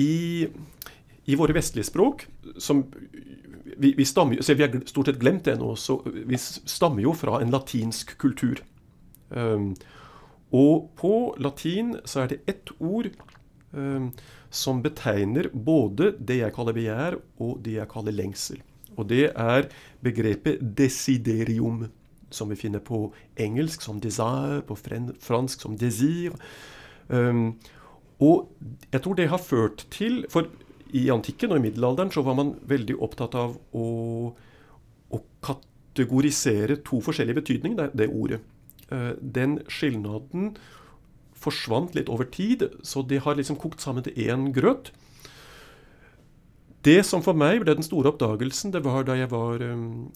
i, 0.00 0.14
i 1.28 1.36
våre 1.36 1.56
vestlige 1.56 1.90
språk, 1.90 2.24
som 2.58 2.84
vi, 3.76 3.92
vi, 3.96 4.04
stammer, 4.04 4.54
vi 4.54 4.62
har 4.62 4.80
stort 4.86 5.10
sett 5.10 5.20
glemt 5.20 5.44
det 5.44 5.56
nå, 5.60 5.74
så 5.76 6.00
vi 6.04 6.38
stammer 6.38 7.04
jo 7.04 7.14
fra 7.16 7.40
en 7.40 7.52
latinsk 7.54 8.16
kultur. 8.20 8.62
Um, 9.30 9.74
og 10.50 10.90
på 10.98 11.14
latin 11.38 11.94
så 12.04 12.24
er 12.24 12.32
det 12.32 12.40
ett 12.50 12.72
ord 12.78 13.10
um, 13.70 14.10
som 14.50 14.82
betegner 14.82 15.50
både 15.54 16.12
det 16.18 16.40
jeg 16.40 16.54
kaller 16.56 16.76
begjær, 16.76 17.20
og 17.38 17.60
det 17.64 17.78
jeg 17.78 17.90
kaller 17.92 18.16
lengsel. 18.16 18.60
Og 18.98 19.06
det 19.08 19.30
er 19.30 19.70
begrepet 20.02 20.60
desiderium 20.76 21.86
som 22.30 22.50
vi 22.50 22.58
finner 22.58 22.82
på 22.82 23.08
engelsk 23.38 23.82
som 23.82 24.00
'desire', 24.00 24.62
på 24.62 24.76
fransk 25.20 25.60
som 25.60 25.76
'désir'. 25.76 26.36
Um, 27.08 27.58
og 28.20 28.52
jeg 28.92 29.02
tror 29.02 29.14
det 29.14 29.28
har 29.28 29.38
ført 29.38 29.86
til 29.90 30.26
For 30.30 30.46
i 30.96 31.06
antikken 31.12 31.52
og 31.52 31.60
i 31.60 31.64
middelalderen 31.68 32.12
så 32.14 32.24
var 32.26 32.36
man 32.38 32.54
veldig 32.70 32.96
opptatt 33.02 33.36
av 33.38 33.56
å, 33.76 33.86
å 35.10 35.20
kategorisere 35.44 36.80
to 36.86 37.00
forskjellige 37.04 37.40
betydninger, 37.40 37.78
det, 37.78 37.90
det 37.98 38.10
ordet. 38.10 38.40
Uh, 38.90 39.14
den 39.20 39.60
skilnaden 39.70 40.54
forsvant 41.40 41.94
litt 41.96 42.10
over 42.12 42.28
tid, 42.28 42.66
så 42.84 43.02
det 43.06 43.22
har 43.24 43.38
liksom 43.38 43.58
kokt 43.60 43.80
sammen 43.80 44.04
til 44.04 44.18
én 44.28 44.50
grøt. 44.56 44.90
Det 46.84 47.00
som 47.04 47.24
for 47.24 47.36
meg 47.36 47.62
ble 47.62 47.76
den 47.76 47.84
store 47.84 48.12
oppdagelsen, 48.12 48.72
det 48.72 48.82
var 48.84 49.04
da 49.08 49.16
jeg 49.18 49.30
var 49.32 49.62
um, 49.64 50.10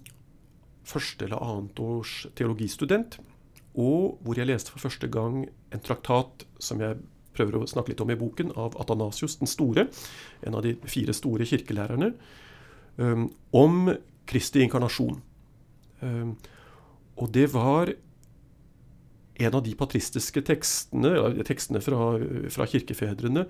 første 0.89 1.27
eller 1.27 1.43
annet 1.45 1.81
års 1.81 2.25
teologistudent, 2.37 3.19
og 3.75 4.21
hvor 4.23 4.39
jeg 4.39 4.49
leste 4.49 4.73
for 4.73 4.85
første 4.87 5.09
gang 5.13 5.45
en 5.75 5.83
traktat 5.85 6.45
som 6.63 6.81
jeg 6.81 7.01
prøver 7.37 7.59
å 7.59 7.69
snakke 7.71 7.93
litt 7.93 8.03
om 8.05 8.13
i 8.13 8.19
boken, 8.19 8.55
av 8.61 8.79
Atanasius 8.81 9.39
den 9.41 9.51
store, 9.51 9.89
en 10.47 10.59
av 10.59 10.65
de 10.67 10.75
fire 10.89 11.15
store 11.17 11.47
kirkelærerne, 11.49 12.13
um, 12.97 13.29
om 13.53 13.95
Kristi 14.31 14.65
inkarnasjon. 14.65 15.21
Um, 16.01 16.35
og 17.21 17.31
det 17.35 17.49
var 17.53 17.93
en 19.35 19.57
av 19.59 19.63
de 19.67 19.75
patristiske 19.79 20.43
tekstene, 20.47 21.15
tekstene 21.47 21.83
fra, 21.83 22.13
fra 22.55 22.67
kirkefedrene 22.71 23.49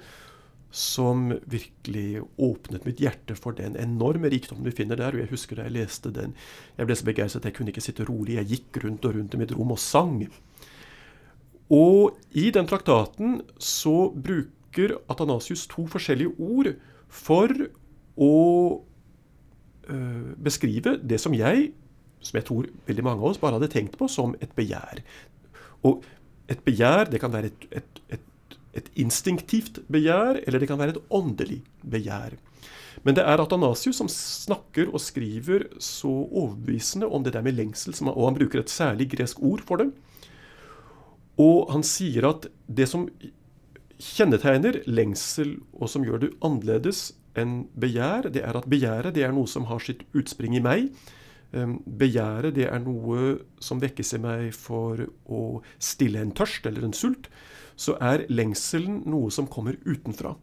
som 0.75 1.29
virkelig 1.47 2.25
åpnet 2.43 2.87
mitt 2.89 2.99
hjerte 2.99 3.37
for 3.39 3.55
den 3.55 3.77
enorme 3.79 4.27
rikdommen 4.33 4.67
vi 4.67 4.75
finner 4.75 4.99
der. 4.99 5.15
Og 5.15 5.23
jeg 5.23 5.31
husker 5.31 5.61
da 5.61 5.69
jeg 5.69 5.77
leste 5.77 6.11
den, 6.15 6.35
jeg 6.75 6.89
ble 6.89 6.97
så 6.99 7.07
begeistret 7.07 7.45
at 7.45 7.51
jeg 7.51 7.59
kunne 7.61 7.71
ikke 7.71 7.85
sitte 7.85 8.07
rolig. 8.09 8.41
Jeg 8.41 8.51
gikk 8.51 8.81
rundt 8.83 9.07
og 9.07 9.15
rundt 9.15 9.37
i 9.37 9.41
mitt 9.45 9.55
rom 9.55 9.71
og 9.77 9.79
sang. 9.79 10.25
Og 11.73 12.19
i 12.37 12.51
den 12.55 12.67
traktaten 12.69 13.39
så 13.59 14.11
bruker 14.11 14.99
Atanasius 15.09 15.67
to 15.71 15.87
forskjellige 15.89 16.35
ord 16.37 16.75
for 17.09 17.53
å 18.21 18.35
øh, 19.89 20.35
beskrive 20.45 20.99
det 21.01 21.21
som 21.23 21.35
jeg, 21.37 21.71
som 22.21 22.41
jeg 22.41 22.49
tror 22.49 22.69
veldig 22.89 23.07
mange 23.07 23.23
av 23.23 23.33
oss 23.33 23.41
bare 23.41 23.57
hadde 23.57 23.73
tenkt 23.73 23.97
på 24.01 24.11
som 24.11 24.37
et 24.45 24.53
begjær. 24.59 25.01
Og 25.87 26.05
et 26.51 26.61
begjær, 26.67 27.09
det 27.09 27.23
kan 27.23 27.33
være 27.33 27.53
et, 27.53 27.69
et, 27.81 28.01
et 28.19 28.31
et 28.75 28.91
instinktivt 28.99 29.81
begjær, 29.93 30.41
eller 30.45 30.63
det 30.63 30.69
kan 30.71 30.81
være 30.81 30.97
et 30.97 31.15
åndelig 31.15 31.61
begjær. 31.91 32.37
Men 33.05 33.17
det 33.19 33.25
er 33.27 33.43
Atanasius 33.43 33.99
som 34.01 34.11
snakker 34.11 34.91
og 34.91 35.03
skriver 35.03 35.67
så 35.83 36.11
overbevisende 36.11 37.07
om 37.07 37.25
det 37.25 37.35
der 37.35 37.45
med 37.45 37.59
lengsel, 37.59 37.95
og 38.09 38.25
han 38.29 38.39
bruker 38.39 38.63
et 38.63 38.73
særlig 38.73 39.11
gresk 39.15 39.43
ord 39.43 39.65
for 39.67 39.83
det. 39.83 39.91
Og 41.41 41.71
han 41.73 41.83
sier 41.87 42.29
at 42.29 42.49
det 42.67 42.87
som 42.91 43.09
kjennetegner 43.99 44.83
lengsel, 44.87 45.57
og 45.75 45.91
som 45.91 46.05
gjør 46.07 46.27
det 46.27 46.35
annerledes 46.45 47.13
enn 47.39 47.65
begjær, 47.79 48.31
det 48.31 48.45
er 48.47 48.59
at 48.59 48.69
begjæret 48.71 49.17
det 49.17 49.25
er 49.27 49.35
noe 49.35 49.51
som 49.51 49.67
har 49.71 49.83
sitt 49.83 50.05
utspring 50.15 50.55
i 50.55 50.63
meg. 50.63 50.93
Begjæret 51.51 52.55
det 52.55 52.69
er 52.69 52.83
noe 52.83 53.39
som 53.63 53.83
vekkes 53.83 54.15
i 54.17 54.23
meg 54.23 54.47
for 54.55 55.03
å 55.27 55.43
stille 55.83 56.23
en 56.23 56.35
tørst 56.35 56.67
eller 56.71 56.87
en 56.87 56.95
sult 56.95 57.31
så 57.77 57.97
er 58.03 58.27
lengselen 58.31 59.03
noe 59.11 59.33
som 59.35 59.49
kommer 59.51 59.79
utenfra. 59.85 60.35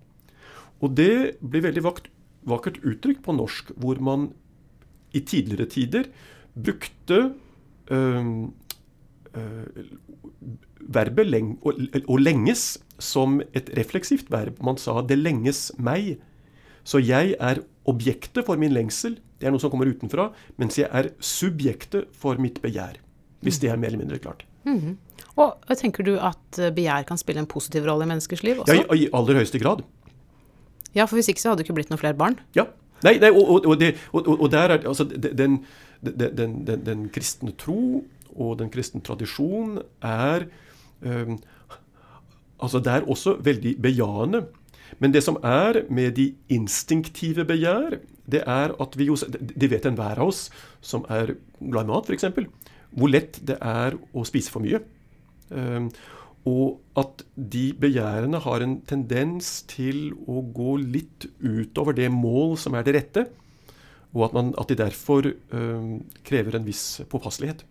Og 0.81 0.95
det 0.97 1.37
blir 1.39 1.65
veldig 1.67 1.83
vakt, 1.85 2.09
vakkert 2.47 2.81
uttrykk 2.83 3.21
på 3.25 3.35
norsk, 3.37 3.71
hvor 3.79 4.01
man 4.03 4.31
i 5.15 5.21
tidligere 5.23 5.69
tider 5.69 6.09
brukte 6.55 7.19
øh, 7.91 8.49
verbet 10.91 11.29
leng, 11.29 11.53
å, 11.63 11.73
å, 12.03 12.17
lenges 12.19 12.79
som 13.01 13.39
et 13.55 13.69
refleksivt 13.77 14.31
verb. 14.31 14.59
Man 14.63 14.77
sa 14.77 15.01
'det 15.01 15.17
lenges 15.19 15.71
meg'. 15.77 16.17
Så 16.83 16.99
jeg 16.99 17.35
er 17.39 17.61
objektet 17.85 18.45
for 18.45 18.57
min 18.57 18.73
lengsel, 18.73 19.19
det 19.39 19.47
er 19.47 19.51
noe 19.51 19.61
som 19.61 19.69
kommer 19.69 19.89
utenfra, 19.89 20.31
mens 20.57 20.77
jeg 20.77 20.89
er 20.91 21.11
subjektet 21.19 22.09
for 22.13 22.37
mitt 22.37 22.61
begjær. 22.61 22.97
Hvis 23.41 23.59
det 23.59 23.69
er 23.69 23.77
mer 23.77 23.87
eller 23.87 24.03
mindre 24.05 24.19
klart. 24.19 24.45
Mm 24.65 24.79
-hmm. 24.79 24.95
Og 25.35 25.77
Tenker 25.77 26.03
du 26.03 26.19
at 26.19 26.59
eh, 26.59 26.69
begjær 26.69 27.03
kan 27.03 27.17
spille 27.17 27.39
en 27.39 27.47
positiv 27.47 27.85
rolle 27.85 28.03
i 28.03 28.07
menneskers 28.07 28.43
liv 28.43 28.59
også? 28.59 28.73
Ja, 28.73 28.93
i, 28.93 29.03
i 29.05 29.09
aller 29.13 29.33
høyeste 29.33 29.59
grad. 29.59 29.83
Ja, 30.93 31.05
for 31.05 31.15
hvis 31.15 31.29
ikke 31.29 31.41
så 31.41 31.49
hadde 31.49 31.63
det 31.63 31.69
ikke 31.69 31.73
blitt 31.73 31.89
noen 31.89 31.99
flere 31.99 32.13
barn. 32.13 32.39
Ja. 32.55 32.65
Nei, 33.03 33.17
nei 33.17 33.31
og, 33.31 33.65
og, 33.65 33.79
det, 33.79 33.95
og, 34.13 34.27
og, 34.27 34.51
der 34.51 34.75
er 34.75 34.87
altså 34.87 35.03
den, 35.03 35.65
den, 36.01 36.67
den, 36.67 36.85
den, 36.85 37.09
kristne 37.09 37.51
tro 37.57 38.03
og 38.35 38.57
den 38.61 38.71
kristne 38.73 39.01
tradisjon 39.05 39.79
er 40.01 40.47
eh, 41.05 41.35
Altså 42.61 42.77
det 42.77 42.91
er 42.93 43.07
også 43.09 43.39
veldig 43.41 43.71
bejaende. 43.81 44.43
Men 45.01 45.13
det 45.15 45.23
som 45.25 45.39
er 45.41 45.81
med 45.89 46.13
de 46.19 46.27
instinktive 46.53 47.45
begjær, 47.49 47.97
det 48.29 48.43
er 48.45 48.75
at 48.77 48.97
vi 48.99 49.07
jo 49.09 49.15
Det 49.17 49.69
vet 49.71 49.87
enhver 49.89 50.19
av 50.21 50.29
oss 50.29 50.49
som 50.81 51.05
er 51.09 51.35
glad 51.59 51.87
i 51.87 51.91
mat, 51.91 52.09
f.eks., 52.09 52.25
hvor 52.91 53.09
lett 53.09 53.39
det 53.47 53.57
er 53.63 53.95
å 54.13 54.25
spise 54.27 54.51
for 54.51 54.61
mye. 54.61 54.81
Og 56.45 56.81
at 56.99 57.23
de 57.35 57.71
begjærene 57.77 58.41
har 58.43 58.61
en 58.65 58.79
tendens 58.85 59.61
til 59.69 60.11
å 60.27 60.41
gå 60.43 60.75
litt 60.81 61.29
utover 61.39 61.95
det 61.95 62.09
mål 62.11 62.57
som 62.59 62.75
er 62.75 62.85
det 62.85 62.95
rette, 62.97 63.25
og 64.11 64.25
at, 64.27 64.33
man, 64.35 64.53
at 64.59 64.67
de 64.67 64.75
derfor 64.75 65.29
krever 66.27 66.57
en 66.57 66.67
viss 66.67 66.99
påpasselighet. 67.09 67.63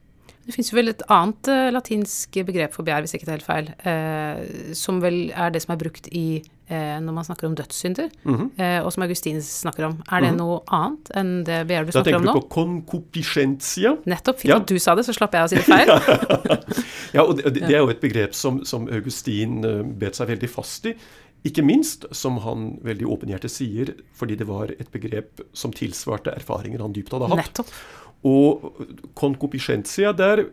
Det 0.50 0.56
fins 0.56 0.72
vel 0.74 0.90
et 0.90 1.02
annet 1.14 1.46
uh, 1.46 1.68
latinsk 1.70 2.40
begrep 2.48 2.74
for 2.74 2.86
begjær, 2.86 3.04
hvis 3.04 3.14
ikke 3.14 3.28
det 3.28 3.34
er 3.34 3.36
helt 3.38 3.46
feil, 3.46 3.68
uh, 3.86 4.72
som 4.74 4.98
vel 5.02 5.28
er 5.30 5.52
det 5.54 5.62
som 5.62 5.76
er 5.76 5.78
brukt 5.78 6.08
i 6.10 6.40
uh, 6.42 6.96
når 7.04 7.14
man 7.14 7.28
snakker 7.28 7.46
om 7.46 7.54
dødssynder, 7.54 8.08
mm 8.24 8.34
-hmm. 8.34 8.82
og 8.82 8.92
som 8.92 9.02
Augustin 9.02 9.42
snakker 9.42 9.86
om. 9.86 10.02
Er 10.10 10.20
det 10.20 10.32
mm 10.32 10.34
-hmm. 10.34 10.38
noe 10.38 10.60
annet 10.66 11.10
enn 11.14 11.44
det 11.44 11.66
begjær 11.68 11.86
du 11.86 11.92
snakker 11.92 12.16
om 12.16 12.22
nå? 12.22 12.26
Da 12.26 12.32
tenker 12.32 12.40
du 12.40 12.48
på 12.48 12.54
concupiscentia. 12.54 13.96
Nettopp. 14.04 14.40
Fint 14.40 14.50
ja. 14.50 14.56
at 14.56 14.68
du 14.68 14.78
sa 14.78 14.94
det, 14.94 15.04
så 15.04 15.12
slapp 15.12 15.34
jeg 15.34 15.44
å 15.44 15.48
si 15.48 15.56
det 15.56 15.64
feil. 15.64 15.88
ja, 17.16 17.22
og 17.22 17.36
det, 17.36 17.54
det, 17.54 17.74
er 17.74 17.78
jo 17.78 17.88
et 17.88 18.00
begrep 18.00 18.34
som, 18.34 18.64
som 18.64 18.88
Augustin 18.88 19.60
bet 19.98 20.16
seg 20.16 20.28
veldig 20.28 20.50
fast 20.50 20.86
i. 20.86 20.94
Ikke 21.42 21.62
minst, 21.62 22.04
som 22.12 22.36
han 22.44 22.74
veldig 22.84 23.06
åpenhjertet 23.06 23.50
sier, 23.50 23.94
fordi 24.12 24.34
det 24.36 24.46
var 24.48 24.74
et 24.76 24.90
begrep 24.92 25.40
som 25.52 25.72
tilsvarte 25.72 26.34
erfaringer 26.36 26.80
han 26.80 26.92
dypt 26.92 27.12
hadde 27.12 27.30
hatt. 27.30 27.40
Nettopp. 27.40 27.72
Og 28.26 28.82
konkopisjentia 29.16 30.12
der, 30.12 30.44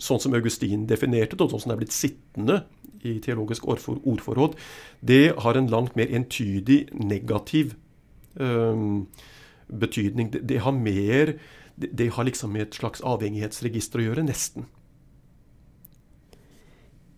sånn 0.00 0.22
som 0.22 0.34
Augustin 0.38 0.86
definerte 0.88 1.36
det, 1.36 1.44
og 1.44 1.52
sånn 1.52 1.64
som 1.64 1.72
det 1.72 1.76
er 1.76 1.82
blitt 1.82 1.96
sittende 1.96 2.62
i 3.04 3.18
teologisk 3.24 3.66
ordforråd, 3.68 4.56
det 5.04 5.34
har 5.44 5.56
en 5.56 5.68
langt 5.72 5.96
mer 5.96 6.08
entydig 6.16 6.86
negativ 6.96 7.74
um, 8.40 9.06
betydning. 9.68 10.32
Det, 10.32 10.42
det, 10.48 10.60
har 10.64 10.76
mer 10.76 11.34
det, 11.76 11.92
det, 11.92 12.10
har 12.16 12.28
liksom 12.28 12.52
med 12.56 12.68
et 12.68 12.80
slags 12.80 13.04
avhengighetsregister 13.04 14.00
å 14.00 14.08
gjøre, 14.10 14.26
nesten. 14.28 14.68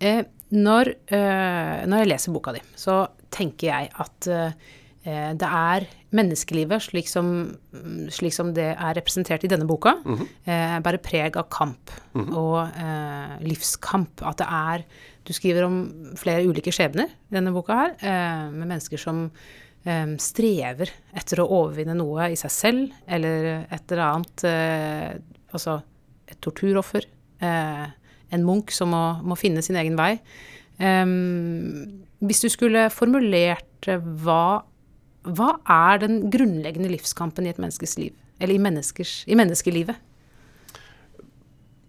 Eh, 0.03 0.25
når, 0.53 0.95
eh, 1.15 1.83
når, 1.87 2.03
jeg 2.03 2.11
leser 2.11 2.35
boka 2.35 2.55
di, 2.57 2.63
så 2.79 3.05
tenker 3.33 3.71
jeg 3.71 3.91
at 4.03 4.29
eh, 4.31 4.73
det 5.03 5.49
er 5.49 5.87
menneskelivet, 6.15 6.85
slik 6.85 7.09
som, 7.11 7.27
slik 8.15 8.35
som, 8.37 8.53
det 8.55 8.69
er 8.71 8.95
representert 8.95 9.43
i 9.43 9.51
denne 9.51 9.67
boka, 9.67 9.97
mm 10.05 10.19
-hmm. 10.19 10.83
bærer 10.83 11.03
preg 11.03 11.37
av 11.37 11.49
kamp 11.51 11.91
mm 12.15 12.27
-hmm. 12.27 12.37
og 12.37 12.69
eh, 12.69 13.49
livskamp. 13.49 14.23
At 14.23 14.39
det 14.39 14.47
er 14.47 14.85
Du 15.25 15.33
skriver 15.33 15.63
om 15.63 16.17
flere 16.17 16.47
ulike 16.49 16.73
skjebner 16.73 17.07
i 17.07 17.35
denne 17.35 17.53
boka 17.53 17.73
her, 17.73 17.91
eh, 18.01 18.51
med 18.51 18.69
mennesker 18.69 18.99
som 18.99 19.31
eh, 19.85 20.17
strever 20.19 20.91
etter 21.15 21.41
å 21.41 21.49
overvinne 21.49 21.95
noe 21.95 22.31
i 22.33 22.37
seg 22.37 22.51
selv, 22.51 22.93
eller 23.07 23.67
et 23.71 23.93
eller 23.93 24.03
annet 24.03 24.45
eh, 24.45 25.19
Altså 25.53 25.83
et 26.27 26.41
torturoffer. 26.41 27.05
en 27.41 28.45
munk 28.45 28.71
som 28.71 28.89
må, 28.89 29.21
må, 29.23 29.35
finne 29.37 29.63
sin 29.63 29.77
egen 29.77 29.97
vei. 29.97 30.19
hvis 32.21 32.41
du 32.41 32.49
skulle 32.49 32.91
formulert 32.91 33.87
hva 34.25 34.63
hva 35.23 35.53
er 35.71 36.01
den 36.03 36.25
grunnleggende 36.33 36.91
livskampen 36.91 37.47
i 37.47 37.53
et 37.53 37.61
menneskes 37.63 37.95
liv? 38.01 38.17
Eller 38.43 38.57
i, 38.57 39.07
i 39.31 39.39
menneskelivet? 39.39 40.01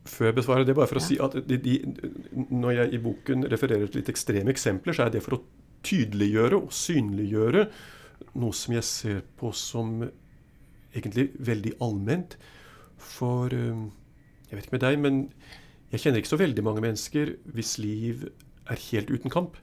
Før 0.06 0.30
jeg 0.30 0.38
besvarer 0.38 0.68
det, 0.68 0.75
bare 0.78 0.90
for 0.92 1.00
å 1.00 1.04
si 1.04 1.18
at 1.22 1.36
de, 1.48 1.58
de, 1.58 1.78
når 2.52 2.75
jeg 2.78 2.94
i 2.94 3.02
boken 3.02 3.48
refererer 3.50 3.88
til 3.88 4.04
litt 4.04 4.12
ekstreme 4.13 4.54
eksempler, 4.54 4.94
så 4.94 5.08
er 5.08 5.13
det 5.16 5.24
for 5.25 5.40
å 5.40 5.44
tydeliggjøre 5.84 6.60
og 6.60 6.75
synliggjøre 6.75 7.66
noe 8.40 8.56
som 8.56 8.75
jeg 8.75 8.88
ser 8.88 9.24
på 9.40 9.52
som 9.58 10.04
egentlig 10.94 11.32
veldig 11.42 11.74
allment. 11.84 12.38
For 13.02 13.54
eh, 13.56 13.86
jeg 14.50 14.58
vet 14.60 14.68
ikke 14.68 14.78
med 14.78 14.86
deg, 14.86 15.00
men 15.02 15.22
jeg 15.94 16.04
kjenner 16.04 16.22
ikke 16.22 16.34
så 16.36 16.42
veldig 16.42 16.66
mange 16.66 16.84
mennesker 16.86 17.34
hvis 17.56 17.78
liv 17.82 18.28
er 18.70 18.86
helt 18.92 19.10
uten 19.10 19.34
kamp. 19.34 19.58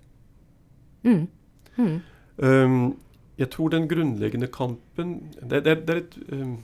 Mm. 1.07 1.29
Mm. 1.77 2.01
Um, 2.37 2.83
jeg 3.41 3.49
tror 3.55 3.73
den 3.73 3.89
grunnleggende 3.89 4.51
kampen 4.53 5.17
Det, 5.41 5.63
det, 5.65 5.77
det 5.89 5.95
er 5.95 6.03
et 6.03 6.17
um, 6.35 6.57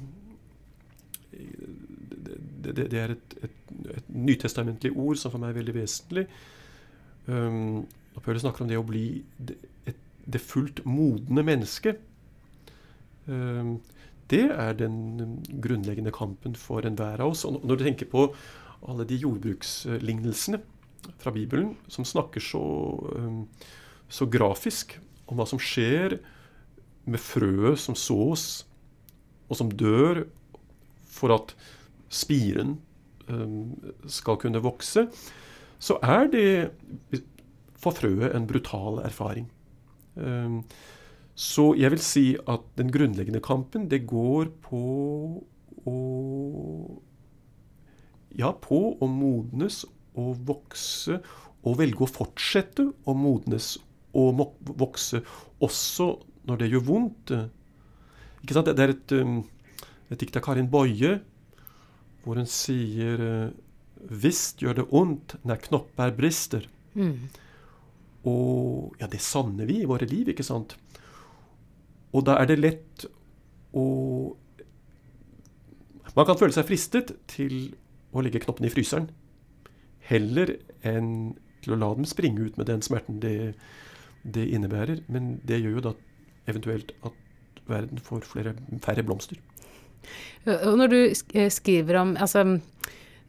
det, 2.67 2.91
det, 2.91 2.99
er 2.99 3.15
et, 3.15 3.35
et, 3.45 3.57
et, 3.95 4.09
nytestamentlig 4.09 4.93
ord 4.97 5.19
som 5.21 5.33
for 5.33 5.43
meg 5.43 5.53
er 5.53 5.61
veldig 5.61 5.75
vesentlig. 5.77 6.25
Um, 7.27 7.85
og 8.17 8.23
Paulus 8.25 8.43
snakker 8.43 8.65
om 8.65 8.71
det 8.71 8.79
å 8.81 8.87
bli 8.87 9.05
det, 9.37 9.57
et, 9.87 10.01
det 10.27 10.43
fullt 10.43 10.83
modne 10.89 11.45
mennesket. 11.47 12.01
Um, 13.29 13.77
det 14.33 14.47
er 14.51 14.75
den 14.79 15.43
grunnleggende 15.63 16.15
kampen 16.15 16.57
for 16.59 16.87
enhver 16.89 17.23
av 17.23 17.35
oss. 17.35 17.45
Og 17.47 17.61
når 17.63 17.79
du 17.79 17.87
tenker 17.87 18.11
på 18.11 18.29
alle 18.87 19.07
de 19.07 19.21
jordbrukslignelsene 19.23 20.63
fra 21.23 21.31
Bibelen 21.35 21.77
som 21.93 22.07
snakker 22.09 22.43
så, 22.43 22.65
um, 23.15 23.45
så 24.09 24.27
grafisk 24.31 24.97
om 25.27 25.39
hva 25.39 25.47
som 25.49 25.63
skjer 25.63 26.19
med 27.07 27.23
frøet 27.23 27.79
som 27.81 27.97
sås, 27.99 28.67
og 29.47 29.59
som 29.59 29.71
dør 29.71 30.25
for 31.07 31.35
at 31.37 31.55
spiren 32.13 32.77
um, 33.31 33.75
skal 34.11 34.39
kunne 34.43 34.63
vokse, 34.65 35.07
så 35.79 35.99
er 36.03 36.29
det 36.33 37.23
for 37.77 37.95
frøet 37.97 38.35
en 38.35 38.47
brutal 38.49 39.01
erfaring. 39.05 39.49
Um, 40.17 40.63
så 41.37 41.75
jeg 41.77 41.93
vil 41.93 42.01
si 42.01 42.27
at 42.49 42.65
den 42.79 42.91
grunnleggende 42.93 43.43
kampen, 43.45 43.91
det 43.91 44.07
går 44.09 44.49
på 44.65 44.85
å 45.87 45.99
ja, 48.37 48.51
på 48.53 48.79
å 49.01 49.09
modnes 49.09 49.85
og 50.17 50.41
vokse 50.49 51.21
og 51.67 51.79
velge 51.81 52.05
å 52.05 52.11
fortsette 52.11 52.87
å 53.05 53.15
modnes 53.17 53.75
og 54.17 54.41
vokse 54.81 55.21
også 55.65 56.09
når 56.47 56.63
det 56.63 56.71
gjør 56.73 56.85
vondt. 56.87 57.33
Ikke 58.43 58.57
sant? 58.57 58.71
Det 58.71 58.85
er 58.85 58.95
et, 58.95 59.15
um, 59.19 59.41
et 60.11 60.21
dikt 60.21 60.39
av 60.39 60.45
Karin 60.47 60.71
Boye 60.71 61.19
hvor 62.27 62.41
hun 62.41 62.49
sier 62.51 63.21
Visst 64.07 64.61
gjør 64.63 64.81
det 64.81 64.85
ondt 64.95 65.35
når 65.47 65.63
knopper 65.65 66.13
brister. 66.15 66.67
Mm. 66.95 67.29
Og 68.29 68.97
ja, 69.01 69.09
det 69.11 69.23
savner 69.25 69.69
vi 69.69 69.81
i 69.83 69.89
våre 69.89 70.07
liv, 70.11 70.29
ikke 70.31 70.47
sant? 70.47 70.75
Og 72.13 72.27
da 72.27 72.37
er 72.41 72.51
det 72.51 72.59
lett 72.61 73.07
å 73.77 73.87
Man 76.17 76.25
kan 76.25 76.39
føle 76.41 76.55
seg 76.55 76.65
fristet 76.65 77.11
til 77.29 77.75
å 78.17 78.23
legge 78.25 78.41
knoppene 78.41 78.71
i 78.71 78.73
fryseren 78.73 79.11
heller 80.09 80.55
enn 80.87 81.35
til 81.61 81.75
å 81.75 81.79
la 81.81 81.91
dem 81.99 82.07
springe 82.09 82.47
ut 82.47 82.57
med 82.57 82.71
den 82.71 82.81
smerten 82.85 83.19
det, 83.21 83.53
det 84.23 84.47
innebærer. 84.49 85.03
Men 85.13 85.35
det 85.45 85.59
gjør 85.61 85.77
jo 85.77 85.85
da 85.89 85.93
eventuelt 86.47 86.93
at 87.07 87.23
verden 87.67 88.01
får 88.03 88.27
flere, 88.29 88.55
færre 88.83 89.05
blomster. 89.07 89.41
Og 90.47 90.77
når 90.79 90.93
du 90.93 91.01
eh, 91.35 91.49
skriver 91.51 91.99
om 92.03 92.15
Altså, 92.21 92.45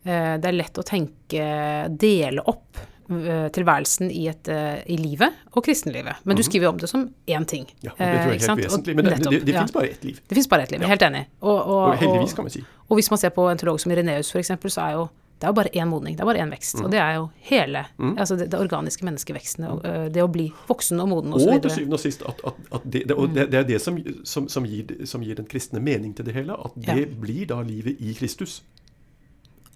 eh, 0.05 0.35
det 0.37 0.51
er 0.51 0.55
lett 0.55 0.77
å 0.77 0.85
tenke 0.85 1.47
dele 1.89 2.43
opp 2.45 2.77
eh, 2.77 3.47
tilværelsen 3.53 4.11
i, 4.13 4.27
et, 4.29 4.51
i 4.85 4.99
livet 5.01 5.49
og 5.53 5.65
kristenlivet. 5.65 6.23
Men 6.23 6.37
du 6.37 6.43
mhm. 6.43 6.49
skriver 6.49 6.69
om 6.69 6.81
det 6.81 6.91
som 6.91 7.07
én 7.25 7.47
ting. 7.49 7.65
Ja, 7.81 7.95
og 7.95 8.03
det 8.03 8.09
tror 8.11 8.33
jeg 8.33 8.41
er 8.41 8.49
helt 8.51 8.65
vesentlig. 8.65 8.97
Men 8.97 9.09
det, 9.09 9.17
det, 9.17 9.31
det, 9.31 9.43
det 9.49 9.55
ja. 9.55 9.65
fins 9.65 9.77
bare 9.77 9.93
ett 9.95 10.03
liv. 10.05 10.21
Det 10.27 10.39
fins 10.39 10.49
bare 10.49 10.67
ett 10.67 10.75
liv, 10.75 10.83
ja. 10.85 10.91
helt 10.93 11.07
enig. 11.09 11.25
Og, 11.41 11.55
og, 11.55 11.77
og 11.77 11.95
heldigvis, 12.03 12.37
kan 12.37 12.49
vi 12.49 12.59
si. 12.59 12.65
Og 12.87 12.99
hvis 12.99 13.09
man 13.11 13.21
ser 13.21 13.33
på 13.35 13.47
en 13.49 13.59
teolog 13.59 13.81
som 13.81 13.93
Ireneus 13.95 14.29
f.eks., 14.35 14.53
så 14.69 14.85
er 14.85 14.99
jo 14.99 15.07
det 15.37 15.45
er 15.45 15.51
jo 15.51 15.57
bare 15.59 15.69
én 15.69 15.85
modning, 15.85 16.15
det 16.17 16.23
er 16.23 16.29
bare 16.31 16.41
én 16.41 16.49
vekst. 16.49 16.79
Mm. 16.79 16.85
Og 16.85 16.91
det 16.91 16.99
er 16.99 17.11
jo 17.19 17.25
hele 17.49 17.83
mm. 17.97 18.13
altså 18.17 18.35
det, 18.39 18.47
det, 18.51 18.59
organiske 18.59 19.05
menneskeveksten. 19.05 19.67
Det 20.13 20.23
å 20.23 20.29
bli 20.33 20.47
voksen 20.69 21.03
og 21.03 21.11
moden 21.11 21.35
osv. 21.37 21.51
Og, 21.51 21.59
og 21.59 21.67
til 21.67 21.75
syvende 21.75 21.99
og 21.99 22.01
sist 22.01 22.25
at, 22.25 22.41
at, 22.49 22.63
at 22.79 22.87
det, 22.87 23.03
det, 23.11 23.17
og 23.17 23.35
det, 23.35 23.45
er 23.53 23.67
det 23.67 23.77
som, 23.83 23.99
som, 24.25 24.47
som, 24.49 24.65
gir, 24.65 24.95
som, 25.05 25.21
gir, 25.21 25.37
den 25.37 25.45
kristne 25.49 25.81
mening 25.83 26.15
til 26.17 26.25
det 26.25 26.33
hele. 26.33 26.57
At 26.57 26.73
det 26.87 27.03
ja. 27.03 27.11
blir 27.21 27.45
da 27.53 27.61
livet 27.61 28.01
i 28.01 28.15
Kristus. 28.17 28.63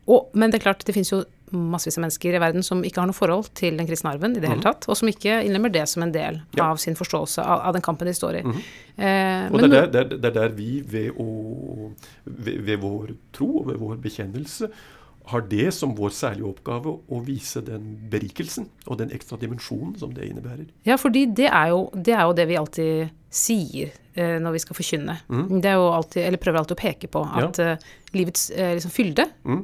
Og, 0.09 0.31
men 0.33 0.49
det 0.49 0.57
er 0.57 0.65
klart, 0.65 0.81
det 0.85 0.95
finnes 0.95 1.13
jo 1.13 1.21
massevis 1.51 1.97
av 1.99 2.05
mennesker 2.05 2.35
i 2.35 2.39
verden 2.41 2.63
som 2.65 2.81
ikke 2.87 3.03
har 3.03 3.09
noe 3.09 3.15
forhold 3.15 3.51
til 3.57 3.75
den 3.77 3.87
kristne 3.87 4.13
arven 4.15 4.33
i 4.33 4.41
det 4.41 4.49
hele 4.49 4.61
mm. 4.61 4.65
tatt, 4.65 4.87
og 4.89 4.97
som 4.97 5.09
ikke 5.11 5.41
innlemmer 5.45 5.73
det 5.73 5.83
som 5.91 6.05
en 6.05 6.13
del 6.13 6.39
ja. 6.57 6.69
av 6.69 6.79
sin 6.81 6.95
forståelse 6.97 7.43
av, 7.43 7.67
av, 7.67 7.75
den 7.75 7.85
kampen 7.85 8.09
de 8.09 8.15
står 8.17 8.39
i. 8.39 8.43
Mm. 8.47 8.55
Eh, 8.95 9.45
og 9.51 9.61
det 9.61 9.69
er, 9.69 9.91
der, 9.93 10.09
det, 10.15 10.23
er 10.31 10.37
der, 10.39 10.55
vi 10.57 10.71
ved, 10.87 11.11
å, 11.19 11.91
ved, 12.25 12.63
ved 12.65 12.81
vår 12.81 13.13
tro 13.35 13.51
og 13.61 13.69
ved 13.69 13.79
vår 13.83 14.01
bekjennelse 14.01 14.71
har 15.31 15.47
det 15.51 15.69
som 15.75 15.95
vår 15.97 16.13
særlige 16.15 16.49
oppgave 16.49 16.93
å 16.93 17.21
vise 17.25 17.63
den 17.65 17.95
berikelsen 18.11 18.67
og 18.85 18.99
den 19.01 19.13
ekstra 19.15 19.39
dimensjonen 19.41 19.95
som 19.99 20.13
det 20.15 20.27
innebærer. 20.29 20.67
Ja, 20.87 20.97
fordi 20.99 21.25
det 21.25 21.49
er 21.49 21.71
jo 21.73 21.85
det, 21.95 22.15
er 22.15 22.27
jo 22.27 22.37
det 22.37 22.47
vi 22.49 22.59
alltid 22.59 23.17
sier 23.31 23.93
eh, 24.13 24.37
når 24.43 24.55
vi 24.57 24.61
skal 24.63 24.75
forkynne. 24.75 25.15
Mm. 25.31 25.61
Det 25.63 25.71
er 25.71 25.79
jo 25.79 25.87
alltid, 25.95 26.25
eller 26.27 26.41
prøver 26.41 26.59
alltid 26.61 26.75
å 26.75 26.81
peke 26.81 27.09
på 27.11 27.23
at 27.23 27.59
ja. 27.61 27.69
uh, 27.77 27.89
livets 28.17 28.49
uh, 28.51 28.73
liksom 28.75 28.91
fylde, 28.91 29.25
mm. 29.47 29.61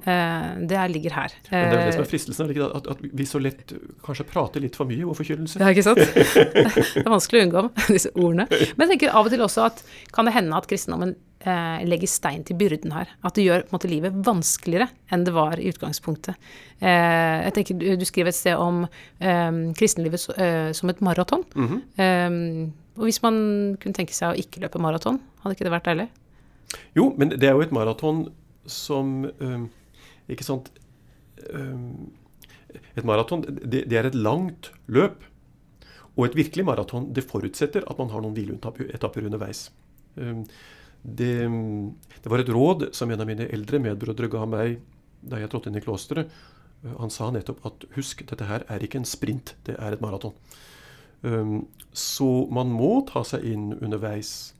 det 0.71 0.85
ligger 0.93 1.17
her. 1.17 1.35
Men 1.51 1.67
det 1.67 1.79
er 1.81 1.89
det 1.89 1.97
som 1.97 2.05
er 2.05 2.09
fristelsen, 2.13 2.53
at, 2.67 2.87
at, 2.95 3.03
vi 3.03 3.27
så 3.27 3.41
lett 3.43 3.75
kanskje 4.05 4.27
prater 4.29 4.63
litt 4.63 4.79
for 4.79 4.87
mye 4.87 5.03
om 5.03 5.17
forkynnelse. 5.17 5.59
Ja, 5.59 5.73
ikke 5.75 5.83
sant. 5.83 5.99
det 6.07 7.03
er 7.03 7.11
vanskelig 7.11 7.43
å 7.43 7.47
unngå 7.49 7.65
disse 7.97 8.13
ordene. 8.15 8.47
Men 8.49 8.87
jeg 8.87 8.95
tenker 8.95 9.15
av 9.19 9.27
og 9.27 9.35
til 9.35 9.43
også 9.43 9.67
at 9.67 9.83
kan 10.15 10.29
det 10.29 10.37
hende 10.37 10.55
at 10.55 10.69
kristendommen 10.71 11.17
eh, 11.43 11.83
legger 11.87 12.09
stein 12.11 12.43
til 12.47 12.57
byrden 12.59 12.93
her. 12.95 13.11
At 13.27 13.37
det 13.37 13.45
gjør 13.47 13.67
måte, 13.73 13.91
livet 13.91 14.15
vanskeligere 14.25 14.89
enn 15.13 15.27
det 15.27 15.35
var 15.35 15.59
i 15.59 15.69
utgangspunktet. 15.71 16.49
Eh, 16.79 17.37
jeg 17.47 17.55
tenker, 17.57 17.83
Du, 17.99 18.05
skriver 18.07 18.31
et 18.31 18.39
sted 18.39 18.57
om 18.57 18.85
eh, 18.85 19.51
kristenlivet 19.77 20.27
eh, 20.37 20.71
som 20.77 20.89
et 20.89 21.01
maraton. 21.01 21.43
Mm 21.55 21.67
-hmm. 21.67 22.71
Og 22.97 23.05
hvis 23.05 23.21
man 23.23 23.37
kunne 23.81 23.95
tenke 23.95 24.15
seg 24.15 24.33
å 24.33 24.39
ikke 24.41 24.61
løpe 24.63 24.81
maraton, 24.81 25.19
hadde 25.43 25.55
ikke 25.55 25.67
det 25.67 25.73
vært 25.73 25.89
deilig? 25.89 26.07
Jo, 26.97 27.11
men 27.17 27.31
det 27.31 27.47
er 27.47 27.55
jo 27.55 27.63
et 27.63 27.75
maraton 27.75 28.25
som 28.67 29.21
eh, 29.29 29.61
Ikke 30.27 30.43
sant 30.43 30.67
Et 31.47 33.05
maraton, 33.07 33.45
det, 33.47 33.85
det 33.87 33.95
er 33.95 34.09
et 34.09 34.17
langt 34.17 34.71
løp. 34.91 35.21
Og 36.17 36.25
et 36.25 36.35
virkelig 36.35 36.65
maraton 36.67 37.11
det 37.15 37.23
forutsetter 37.29 37.85
at 37.87 38.01
man 38.01 38.09
har 38.11 38.25
noen 38.25 38.35
hvileetapper 38.35 39.29
underveis. 39.29 39.67
Det, 40.17 41.31
det, 41.45 42.27
var 42.27 42.41
et 42.41 42.51
råd 42.51 42.89
som 42.97 43.11
en 43.13 43.21
av 43.21 43.29
mine 43.29 43.47
eldre 43.53 43.79
medbrødre 43.79 44.29
ga 44.33 44.43
meg 44.49 44.79
da 45.21 45.39
jeg 45.39 45.51
trådte 45.53 45.71
inn 45.71 45.79
i 45.79 45.83
klosteret. 45.85 46.33
Han 46.97 47.13
sa 47.13 47.29
nettopp 47.33 47.63
at 47.69 47.85
husk, 47.95 48.25
dette 48.27 48.49
her 48.49 48.65
er 48.71 48.83
ikke 48.83 48.99
en 49.01 49.07
sprint, 49.07 49.55
det 49.69 49.77
er 49.77 49.95
et 49.95 50.03
maraton. 50.03 50.35
Så 51.97 52.27
man 52.53 52.69
må 52.73 53.01
ta 53.09 53.23
seg 53.25 53.45
inn 53.49 53.71
underveis. 53.79 54.53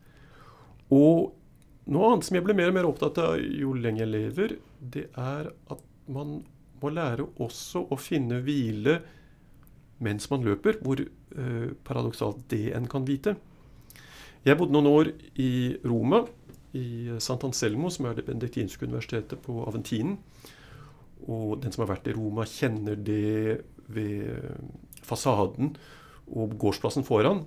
Og 0.94 1.34
noe 1.92 2.12
annet 2.12 2.28
som 2.28 2.38
jeg 2.38 2.46
ble 2.48 2.56
mer 2.58 2.72
og 2.72 2.78
mer 2.78 2.88
opptatt 2.90 3.20
av 3.22 3.36
jo 3.38 3.74
lenger 3.78 4.06
jeg 4.06 4.14
lever, 4.14 4.56
det 4.80 5.06
er 5.14 5.52
at 5.72 5.84
man 6.12 6.40
må 6.82 6.92
lære 6.94 7.26
også 7.44 7.88
å 7.92 7.98
finne 8.00 8.42
hvile 8.46 9.00
mens 10.04 10.28
man 10.30 10.44
løper, 10.46 10.78
hvor 10.86 11.00
uh, 11.02 11.70
paradoksalt 11.88 12.44
det 12.54 12.68
en 12.78 12.86
kan 12.90 13.06
vite. 13.08 13.34
Jeg 14.46 14.58
bodde 14.60 14.76
noen 14.76 14.90
år 14.92 15.10
i 15.42 15.78
Roma, 15.88 16.22
i 16.78 17.18
Sant 17.24 17.46
Anselmo, 17.48 17.90
som 17.90 18.06
er 18.06 18.18
det 18.18 18.28
benediktinske 18.28 18.86
universitetet 18.86 19.42
på 19.42 19.64
Aventinen. 19.66 20.20
Og 21.26 21.58
den 21.64 21.74
som 21.74 21.84
har 21.84 21.96
vært 21.96 22.12
i 22.12 22.14
Roma, 22.16 22.46
kjenner 22.46 23.00
det 23.00 23.64
ved 23.90 24.54
fasaden 25.08 25.74
og 26.34 26.58
gårdsplassen 26.60 27.06
foran. 27.08 27.46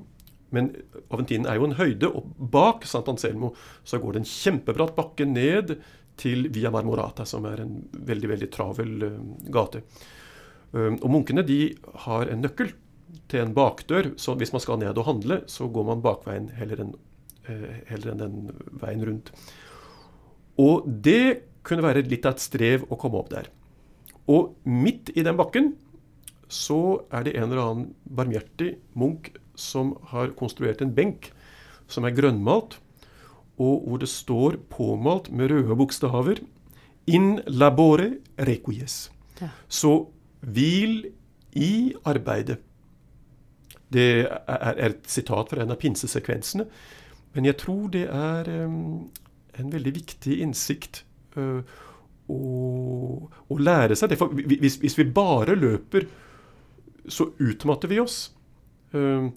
Men 0.55 0.73
Aventinen 1.13 1.47
er 1.47 1.59
jo 1.61 1.69
en 1.69 1.79
høyde, 1.79 2.11
og 2.11 2.31
bak 2.53 2.87
Sant 2.89 3.09
Anselmo 3.11 3.53
så 3.87 4.01
går 4.03 4.17
det 4.17 4.23
en 4.25 4.31
kjempebratt 4.31 4.97
bakke 4.97 5.27
ned 5.29 5.77
til 6.21 6.49
Via 6.53 6.73
Marmorata, 6.75 7.25
som 7.25 7.47
er 7.49 7.63
en 7.63 7.77
veldig 7.95 8.31
veldig 8.35 8.49
travel 8.53 9.07
uh, 9.07 9.19
gate. 9.53 9.85
Um, 10.73 10.99
og 10.99 11.09
munkene 11.15 11.47
de 11.47 11.63
har 12.07 12.31
en 12.31 12.43
nøkkel 12.45 12.75
til 13.31 13.45
en 13.45 13.55
bakdør. 13.55 14.13
Så 14.21 14.35
hvis 14.39 14.53
man 14.55 14.63
skal 14.63 14.81
ned 14.83 14.99
og 14.99 15.07
handle, 15.09 15.43
så 15.51 15.69
går 15.71 15.87
man 15.87 16.03
bakveien 16.05 16.51
heller 16.59 16.85
enn, 16.85 16.93
eh, 17.49 17.81
heller 17.91 18.13
enn 18.13 18.23
den 18.23 18.37
veien 18.83 19.07
rundt. 19.07 19.33
Og 20.61 20.87
det 20.87 21.47
kunne 21.67 21.85
være 21.85 22.07
litt 22.07 22.27
av 22.27 22.37
et 22.37 22.45
strev 22.45 22.87
å 22.91 22.99
komme 23.01 23.19
opp 23.21 23.31
der. 23.33 23.51
Og 24.31 24.55
midt 24.65 25.11
i 25.17 25.25
den 25.27 25.39
bakken 25.39 25.75
så 26.51 27.07
er 27.15 27.27
det 27.27 27.37
en 27.39 27.49
eller 27.49 27.63
annen 27.63 27.91
barmhjertig 28.05 28.75
munk 28.99 29.33
som 29.59 29.95
har 30.11 30.35
konstruert 30.39 30.83
en 30.83 30.95
benk 30.95 31.31
som 31.91 32.07
er 32.07 32.15
grønnmalt, 32.15 32.79
og 33.61 33.85
hvor 33.87 34.01
det 34.01 34.09
står 34.09 34.57
påmalt 34.73 35.31
med 35.35 35.53
røde 35.53 35.77
bokstaver 35.77 36.41
In 37.11 37.41
labore 37.49 38.21
requies. 38.39 39.11
Ja. 39.41 39.49
Så 39.69 40.11
hvil 40.41 41.09
i 41.59 41.93
arbeidet. 42.05 42.61
Det 43.91 44.29
er, 44.31 44.75
et 44.79 45.09
sitat 45.11 45.51
fra 45.51 45.65
en 45.65 45.75
av 45.75 45.81
pinsesekvensene. 45.81 46.69
Men 47.35 47.49
jeg 47.49 47.59
tror 47.59 47.89
det 47.91 48.05
er 48.07 48.51
um, 48.67 49.09
en 49.59 49.73
veldig 49.73 49.95
viktig 49.97 50.39
innsikt 50.45 51.03
uh, 51.37 51.63
å, 52.31 52.39
å, 53.27 53.59
lære 53.59 53.99
seg 53.99 54.13
det. 54.13 54.21
For 54.21 54.31
hvis, 54.35 54.79
hvis, 54.83 54.99
vi 54.99 55.09
bare 55.11 55.59
løper, 55.59 56.07
så 57.09 57.31
utmatter 57.39 57.91
vi 57.91 58.01
oss. 58.03 58.19
Uh, 58.95 59.31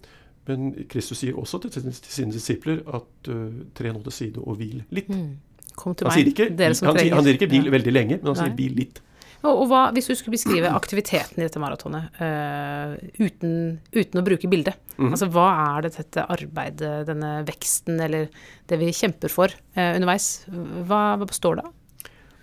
men 0.48 0.74
Kristus 0.90 1.22
sier 1.22 1.38
også 1.40 1.62
til, 1.64 1.88
sine 1.94 2.34
disipler 2.34 2.82
at 2.84 3.32
uh, 3.32 3.64
tre 3.76 3.94
nå 3.94 4.02
til 4.04 4.18
side 4.18 4.42
og 4.42 4.58
hvil 4.60 4.82
litt. 4.94 5.08
Mm. 5.08 5.34
Kom 5.74 5.96
til 5.98 6.06
meg, 6.06 6.30
ikke, 6.30 6.50
dere 6.54 6.76
som 6.76 6.90
han, 6.90 6.98
trenger. 6.98 7.16
Han 7.18 7.26
sier 7.26 7.38
ikke 7.38 7.50
'hvil 7.50 7.68
ja. 7.70 7.74
veldig 7.74 7.94
lenge', 7.94 8.20
men 8.20 8.30
han 8.30 8.36
Nei. 8.36 8.44
sier 8.44 8.56
'hvil 8.58 8.78
litt'. 8.82 9.02
Og 9.44 9.66
hva, 9.68 9.90
hvis 9.92 10.08
du 10.08 10.14
skulle 10.16 10.36
beskrive 10.38 10.70
aktiviteten 10.80 11.40
i 11.40 11.44
dette 11.44 11.60
maratonet 11.60 12.20
uh, 12.20 12.94
uten, 13.20 13.78
uten, 13.92 14.20
å 14.20 14.24
bruke 14.24 14.48
bildet, 14.48 14.78
mm. 14.96 15.10
altså 15.10 15.28
hva 15.32 15.48
er 15.66 15.84
det 15.84 15.94
dette 15.98 16.24
arbeidet, 16.32 16.92
denne 17.10 17.32
veksten, 17.48 18.00
eller 18.06 18.30
det 18.70 18.80
vi 18.80 18.92
kjemper 18.94 19.32
for 19.32 19.52
uh, 19.76 19.90
underveis, 19.96 20.46
hva, 20.48 21.02
hva, 21.20 21.28
består 21.28 21.60
det 21.60 21.66
av? 21.68 21.74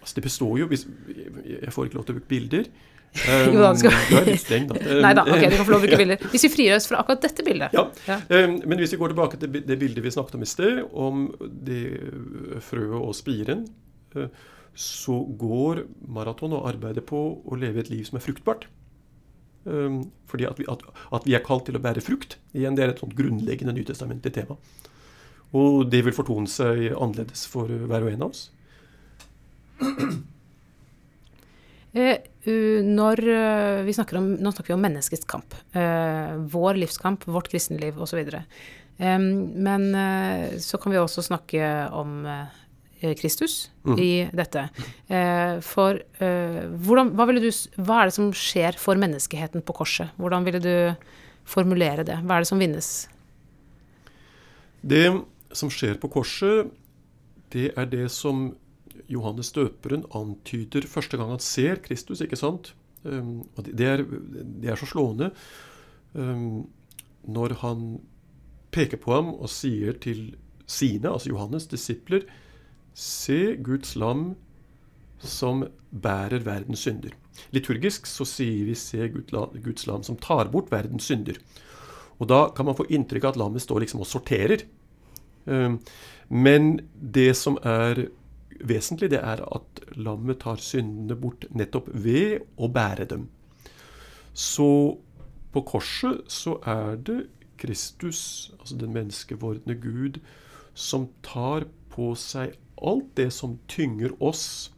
Altså 0.01 0.17
det 0.17 0.25
består 0.25 0.55
jo 0.57 0.65
hvis, 0.69 0.87
Jeg 1.45 1.73
får 1.73 1.87
ikke 1.87 1.99
lov 1.99 2.05
til 2.07 2.15
å 2.15 2.19
bruke 2.19 2.31
bilder. 2.31 2.69
Um, 3.11 3.51
jo 3.51 3.59
da, 3.59 3.73
du 3.75 3.81
skal 3.81 3.95
Du 4.07 4.13
er 4.21 4.27
litt 4.29 4.39
streng, 4.39 4.69
da. 4.69 4.77
Nei 5.05 5.11
da, 5.17 5.25
ok, 5.27 5.41
du 5.43 5.57
kan 5.57 5.67
få 5.67 5.73
lov 5.73 5.81
å 5.81 5.83
bruke 5.83 5.99
bilder. 5.99 6.21
Hvis 6.31 6.45
vi 6.47 6.51
frigjør 6.53 6.77
oss 6.79 6.87
fra 6.87 7.01
akkurat 7.03 7.25
dette 7.25 7.43
bildet. 7.43 7.75
Ja, 7.75 7.83
ja. 8.07 8.17
Um, 8.31 8.55
men 8.63 8.79
hvis 8.79 8.95
vi 8.95 9.01
går 9.01 9.11
tilbake 9.11 9.39
til 9.41 9.51
det 9.67 9.77
bildet 9.81 10.05
vi 10.05 10.13
snakket 10.15 10.37
om 10.39 10.45
i 10.45 10.49
sted, 10.49 10.81
om 10.95 11.25
det 11.67 11.83
frøet 12.69 12.99
og 13.01 13.15
spiren. 13.17 13.65
Uh, 14.15 14.29
så 14.71 15.17
går 15.35 15.83
maraton 16.07 16.55
og 16.55 16.69
arbeider 16.69 17.03
på 17.03 17.19
å 17.43 17.57
leve 17.59 17.83
et 17.83 17.91
liv 17.91 18.05
som 18.07 18.17
er 18.17 18.23
fruktbart. 18.23 18.69
Um, 19.65 20.05
fordi 20.31 20.47
at 20.47 20.57
vi, 20.57 20.65
at, 20.71 20.81
at 21.13 21.27
vi, 21.27 21.35
er 21.37 21.43
kalt 21.45 21.67
til 21.67 21.77
å 21.77 21.83
bære 21.83 22.03
frukt. 22.05 22.39
Igjen, 22.55 22.79
Det 22.79 22.85
er 22.85 22.93
et 22.93 23.03
sånt 23.03 23.17
grunnleggende 23.17 23.75
nytestamentlig 23.75 24.33
tema. 24.39 24.57
Og 25.51 25.83
det 25.91 26.05
vil 26.07 26.15
fortone 26.15 26.47
seg 26.47 26.93
annerledes 26.95 27.43
for 27.51 27.67
hver 27.67 28.07
og 28.07 28.13
en 28.13 28.23
av 28.23 28.31
oss. 28.31 28.47
Eh, 31.91 32.21
når 32.45 33.21
vi 33.85 33.93
snakker 33.93 34.17
om, 34.17 34.31
Nå 34.41 34.51
snakker 34.53 34.71
vi 34.71 34.77
om 34.77 34.81
menneskets 34.81 35.27
kamp. 35.29 35.53
vår 35.73 36.79
livskamp, 36.81 37.27
vårt 37.29 37.51
kristenliv 37.51 37.99
osv. 38.01 38.23
Men 38.97 39.85
så 40.57 40.79
kan 40.81 40.91
vi 40.91 40.97
også 40.97 41.21
snakke 41.21 41.69
om 41.93 42.25
Kristus 43.21 43.69
mm. 43.85 43.95
i 44.01 44.11
dette. 44.33 44.67
for 45.61 46.01
hvordan, 46.17 47.13
hva, 47.13 47.29
du, 47.37 47.49
hva 47.77 48.01
er 48.01 48.09
det 48.09 48.17
som 48.17 48.33
skjer 48.33 48.77
for 48.81 48.97
menneskeheten 48.97 49.61
på 49.61 49.77
korset? 49.77 50.09
Hvordan 50.17 50.45
ville 50.49 50.61
du 50.61 50.75
formulere 51.45 52.05
det? 52.07 52.19
Hva 52.25 52.37
er 52.39 52.45
det 52.45 52.51
som 52.51 52.61
vinnes? 52.61 52.91
Det 54.81 55.05
som 55.53 55.71
skjer 55.71 55.97
på 56.01 56.09
korset, 56.11 56.71
det 57.53 57.71
er 57.77 57.89
det 57.91 58.07
som 58.13 58.51
Johannes 59.11 59.51
døperen 59.55 60.05
antyder 60.17 60.87
første 60.89 61.19
gang 61.19 61.33
han 61.33 61.43
ser 61.43 61.81
Kristus. 61.83 62.21
ikke 62.21 62.39
sant? 62.39 62.73
Um, 63.03 63.41
og 63.57 63.65
det 63.65 63.87
er, 63.87 64.05
det 64.05 64.69
er, 64.69 64.77
så 64.77 64.85
slående 64.85 65.31
um, 66.13 66.67
når 67.25 67.55
han 67.63 67.85
peker 68.71 68.99
på 69.01 69.15
ham 69.15 69.31
og 69.33 69.49
sier 69.49 69.97
til 69.97 70.35
sine, 70.69 71.09
altså 71.09 71.31
Johannes' 71.31 71.69
disipler, 71.69 72.27
Se 72.93 73.55
Guds 73.63 73.95
lam 73.95 74.33
som 75.23 75.63
bærer 75.91 76.43
verdens 76.43 76.83
synder. 76.83 77.13
Liturgisk 77.55 78.05
så 78.09 78.25
sier 78.27 78.65
vi 78.67 78.75
'se 78.75 79.07
Guds 79.07 79.87
lam 79.87 80.03
som 80.03 80.17
tar 80.17 80.51
bort 80.51 80.71
verdens 80.71 81.09
synder'. 81.09 81.39
Og 82.19 82.27
da 82.27 82.49
kan 82.49 82.65
man 82.65 82.75
få 82.75 82.85
inntrykk 82.89 83.23
av 83.23 83.29
at 83.29 83.37
lammet 83.37 83.61
står 83.61 83.79
liksom 83.79 84.01
og 84.01 84.07
sorterer. 84.07 84.65
Um, 85.45 85.79
men 86.29 86.81
det 86.93 87.35
som 87.35 87.57
er 87.63 88.09
vesentlig, 88.67 89.11
det 89.13 89.19
er 89.19 89.41
at 89.43 89.83
lammet 89.95 90.41
tar 90.43 90.61
syndene 90.61 91.17
bort 91.19 91.45
nettopp 91.55 91.89
ved 91.93 92.41
å 92.57 92.69
bære 92.71 93.07
dem. 93.11 93.27
Så 94.33 94.97
på 95.51 95.63
korset 95.67 96.23
så 96.31 96.57
er 96.67 96.95
det 96.95 97.19
Kristus, 97.61 98.51
altså 98.59 98.77
den 98.79 98.93
menneskevordne 98.95 99.75
Gud, 99.81 100.21
som 100.73 101.09
tar 101.25 101.67
på 101.91 102.13
seg 102.17 102.55
alt 102.81 103.11
det 103.19 103.29
som 103.35 103.59
tynger 103.69 104.15
oss, 104.23 104.71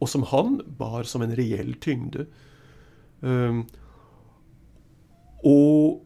og 0.00 0.10
som 0.12 0.26
han 0.28 0.60
bar 0.78 1.08
som 1.08 1.24
en 1.24 1.32
reell 1.38 1.72
tyngde. 1.80 2.26
Um, 3.22 3.64
og 5.46 6.02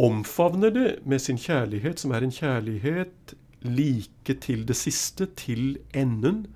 omfavner 0.00 0.72
det 0.74 0.88
med 1.06 1.22
sin 1.22 1.38
kjærlighet, 1.38 2.00
som 2.00 2.10
er 2.16 2.24
en 2.24 2.34
kjærlighet 2.34 3.34
like 3.62 4.36
til 4.40 4.64
det 4.68 4.76
siste, 4.78 5.26
til 5.36 5.78
enden, 5.96 6.46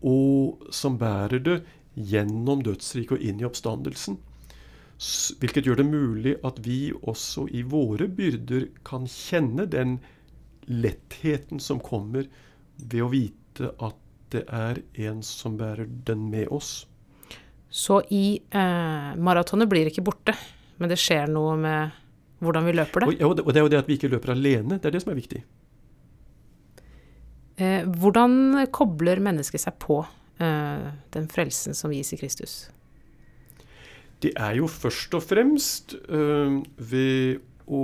og 0.00 0.70
som 0.72 0.96
bærer 1.00 1.42
det 1.44 1.60
gjennom 1.94 2.62
dødsriket 2.64 3.18
og 3.18 3.24
inn 3.24 3.40
i 3.42 3.46
oppstandelsen. 3.48 4.18
Hvilket 5.40 5.64
gjør 5.64 5.80
det 5.80 5.88
mulig 5.88 6.34
at 6.44 6.60
vi 6.64 6.92
også 6.92 7.46
i 7.56 7.62
våre 7.64 8.08
byrder 8.08 8.68
kan 8.84 9.08
kjenne 9.08 9.64
den 9.68 9.98
lettheten 10.68 11.60
som 11.60 11.80
kommer 11.80 12.28
ved 12.76 13.02
å 13.02 13.10
vite 13.12 13.72
at 13.80 13.96
det 14.30 14.44
er 14.46 14.82
en 15.08 15.24
som 15.26 15.56
bærer 15.58 15.88
den 16.06 16.28
med 16.30 16.52
oss. 16.54 16.84
Så 17.70 18.00
i 18.14 18.40
eh, 18.50 19.10
maratonet 19.16 19.70
blir 19.70 19.86
det 19.86 19.94
ikke 19.94 20.06
borte, 20.06 20.34
men 20.78 20.90
det 20.90 20.98
skjer 21.00 21.30
noe 21.30 21.56
med 21.58 21.96
hvordan 22.40 22.66
vi 22.66 22.74
løper 22.76 23.04
det? 23.04 23.16
Og, 23.24 23.42
og 23.44 23.50
det 23.52 23.60
er 23.60 23.66
jo 23.66 23.72
det 23.72 23.80
at 23.80 23.90
vi 23.90 23.96
ikke 23.98 24.10
løper 24.12 24.34
alene. 24.34 24.78
Det 24.78 24.90
er 24.90 24.96
det 24.96 25.02
som 25.04 25.12
er 25.12 25.18
viktig. 25.18 25.42
Eh, 27.60 27.84
hvordan 28.00 28.66
kobler 28.72 29.20
mennesket 29.20 29.60
seg 29.60 29.76
på 29.82 30.00
eh, 30.40 30.90
den 31.14 31.28
frelsen 31.30 31.76
som 31.76 31.92
gis 31.92 32.14
i 32.14 32.20
Kristus? 32.20 32.54
Det 34.20 34.32
er 34.36 34.56
jo 34.58 34.68
først 34.68 35.14
og 35.16 35.24
fremst 35.24 35.94
øh, 36.08 36.60
ved 36.76 37.40
å 37.70 37.82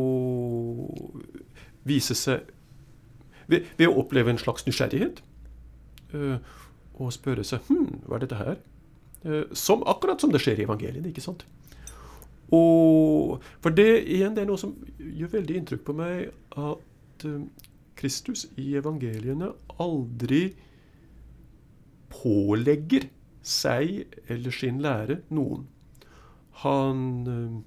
vise 1.86 2.16
seg 2.18 2.48
ved, 3.46 3.68
ved, 3.78 3.86
å 3.88 4.00
oppleve 4.02 4.32
en 4.32 4.40
slags 4.40 4.66
nysgjerrighet. 4.66 5.22
Øh, 6.16 6.38
og 6.96 7.12
spørre 7.12 7.44
seg 7.44 7.64
hm, 7.68 8.00
hva 8.06 8.16
er 8.16 8.24
dette 8.24 8.40
her? 8.40 8.56
Uh, 9.26 9.44
som, 9.56 9.82
akkurat 9.88 10.20
som 10.22 10.32
det 10.32 10.40
skjer 10.42 10.60
i 10.60 10.66
evangeliet. 10.66 11.06
ikke 11.08 11.24
sant? 11.24 11.44
Og 12.54 13.42
For 13.60 13.74
det 13.74 14.04
igjen, 14.04 14.36
det 14.36 14.44
er 14.44 14.50
noe 14.50 14.60
som 14.60 14.76
gjør 14.98 15.32
veldig 15.34 15.56
inntrykk 15.60 15.82
på 15.86 15.96
meg, 15.98 16.28
at 16.54 17.26
uh, 17.26 17.42
Kristus 17.96 18.46
i 18.60 18.74
evangeliene 18.78 19.52
aldri 19.82 20.50
pålegger 22.12 23.08
seg 23.46 24.18
eller 24.30 24.54
sin 24.54 24.80
lære 24.84 25.20
noen. 25.34 25.66
Han 26.62 27.00
uh, 27.28 27.58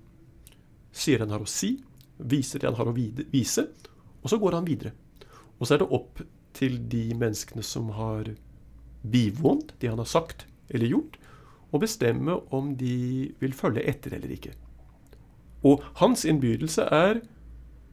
sier 0.92 1.24
han 1.24 1.34
har 1.34 1.46
å 1.46 1.50
si, 1.50 1.76
viser 2.18 2.62
det 2.62 2.70
han 2.70 2.80
har 2.80 2.90
å 2.92 2.96
vise, 2.96 3.68
og 4.20 4.32
så 4.32 4.40
går 4.42 4.60
han 4.60 4.68
videre. 4.68 4.94
Og 5.60 5.68
så 5.68 5.76
er 5.76 5.84
det 5.84 5.92
opp 5.96 6.22
til 6.58 6.80
de 6.92 7.06
menneskene 7.16 7.64
som 7.64 7.92
har 7.96 8.32
bivånt 9.02 9.74
det 9.80 9.92
han 9.92 10.02
har 10.02 10.10
sagt 10.10 10.46
eller 10.70 10.92
gjort, 10.92 11.20
å 11.70 11.80
bestemme 11.82 12.36
om 12.56 12.74
de 12.78 13.30
vil 13.40 13.54
følge 13.56 13.86
etter 13.88 14.16
eller 14.18 14.32
ikke. 14.34 14.56
Og 15.68 15.84
hans 16.00 16.26
innbydelse 16.26 16.82
er 16.82 17.22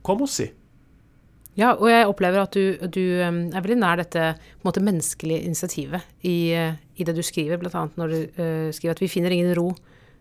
'kom 0.03 0.23
og 0.23 0.29
se'. 0.29 0.53
Ja, 1.57 1.71
og 1.73 1.89
jeg 1.89 2.09
opplever 2.09 2.43
at 2.43 2.53
du, 2.53 2.77
du 2.93 3.03
um, 3.25 3.39
er 3.49 3.65
veldig 3.65 3.79
nær 3.81 4.01
dette 4.03 4.35
måte, 4.67 4.83
menneskelige 4.85 5.47
initiativet 5.49 6.05
i, 6.21 6.53
uh, 6.53 6.75
i, 6.97 7.07
det 7.09 7.15
du 7.17 7.23
skriver, 7.25 7.57
bl.a. 7.61 7.87
når 7.97 8.13
du 8.13 8.19
uh, 8.37 8.67
skriver 8.77 8.93
at 8.93 9.01
vi 9.01 9.09
finner 9.09 9.33
ingen 9.33 9.55
ro 9.57 9.71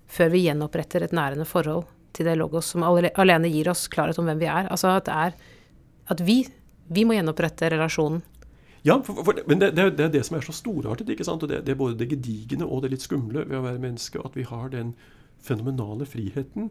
før 0.07 0.31
vi 0.31 0.45
gjenoppretter 0.45 1.03
et 1.03 1.15
nærende 1.15 1.47
forhold 1.49 1.83
til 2.15 2.29
det 2.29 2.37
logos 2.39 2.69
som 2.71 2.85
alene 2.85 3.51
gir 3.51 3.67
oss 3.67 3.89
klarhet 3.91 4.19
om 4.21 4.29
hvem 4.29 4.39
vi 4.39 4.47
er. 4.47 4.69
Altså 4.71 4.93
at 4.95 5.11
er 5.11 5.35
at 6.13 6.21
vi, 6.23 6.37
vi 6.87 7.03
må 7.03 7.17
gjenopprette 7.17 7.67
relasjonen. 7.73 8.21
Ja, 8.85 8.99
for, 9.03 9.17
for, 9.25 9.41
men 9.49 9.59
det, 9.59 9.73
det, 9.75 9.89
det, 9.97 10.05
er 10.05 10.13
det 10.13 10.23
som 10.27 10.37
er 10.37 10.45
så 10.45 10.53
storartet. 10.53 11.09
ikke 11.09 11.25
sant? 11.25 11.43
Og 11.43 11.49
det, 11.49 11.63
det, 11.65 11.73
er 11.73 11.81
både 11.81 11.97
det 11.99 12.11
gedigne 12.13 12.67
og 12.69 12.83
det 12.85 12.93
litt 12.93 13.03
skumle 13.03 13.43
ved 13.49 13.57
å 13.57 13.65
være 13.65 13.81
menneske. 13.81 14.21
At 14.21 14.37
vi 14.37 14.45
har 14.45 14.69
den 14.71 14.93
fenomenale 15.41 16.05
friheten 16.07 16.69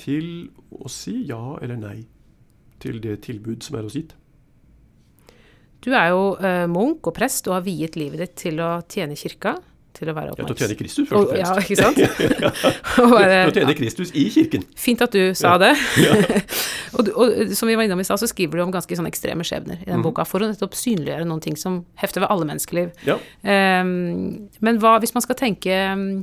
til 0.00 0.48
å 0.70 0.88
si 0.88 1.18
ja 1.28 1.58
eller 1.60 1.76
nei 1.82 1.98
til 2.82 3.00
det 3.02 3.20
tilbud 3.28 3.64
som 3.64 3.78
er 3.78 3.88
oss 3.88 3.96
gitt. 3.98 4.16
Du 5.82 5.90
er 5.90 6.12
jo 6.12 6.32
eh, 6.38 6.64
munk 6.70 7.10
og 7.10 7.16
prest 7.16 7.48
og 7.50 7.58
har 7.58 7.66
viet 7.66 7.98
livet 7.98 8.22
ditt 8.22 8.34
til 8.44 8.62
å 8.62 8.76
tjene 8.90 9.18
kirka. 9.18 9.56
Til 9.92 10.08
å 10.08 10.14
være. 10.16 10.32
Ja, 10.32 10.46
til 10.46 10.54
å 10.54 10.56
tjene 10.56 10.76
Kristus, 10.78 11.08
først 11.08 11.18
og 11.18 11.32
fremst. 11.34 11.50
Ja, 11.50 11.56
ikke 11.60 11.76
sant? 11.76 11.98
Til 12.96 13.50
å 13.50 13.56
tjene 13.58 13.74
Kristus 13.76 14.12
i 14.16 14.22
kirken. 14.32 14.64
Fint 14.78 15.02
at 15.04 15.12
du 15.12 15.34
sa 15.36 15.52
det. 15.60 15.74
og, 16.96 17.10
og, 17.12 17.52
som 17.58 17.68
vi 17.68 17.76
var 17.76 17.84
innom 17.84 18.00
i 18.00 18.06
stad, 18.08 18.22
så 18.22 18.28
skriver 18.30 18.56
du 18.56 18.64
om 18.64 18.72
ganske 18.72 18.96
sånne 18.96 19.12
ekstreme 19.12 19.44
skjebner 19.44 19.82
i 19.82 19.90
den 19.90 20.00
mm. 20.00 20.06
boka 20.06 20.24
for 20.28 20.40
å 20.40 20.48
nettopp 20.48 20.78
synliggjøre 20.78 21.26
noen 21.28 21.44
ting 21.44 21.60
som 21.60 21.82
hefter 22.00 22.24
ved 22.24 22.32
alle 22.32 22.48
menneskeliv. 22.48 22.94
Ja. 23.04 23.18
Um, 23.44 24.48
men 24.64 24.80
hva, 24.80 24.96
hvis 25.02 25.12
man 25.18 25.26
skal 25.26 25.36
tenke 25.42 25.76
um, 25.92 26.22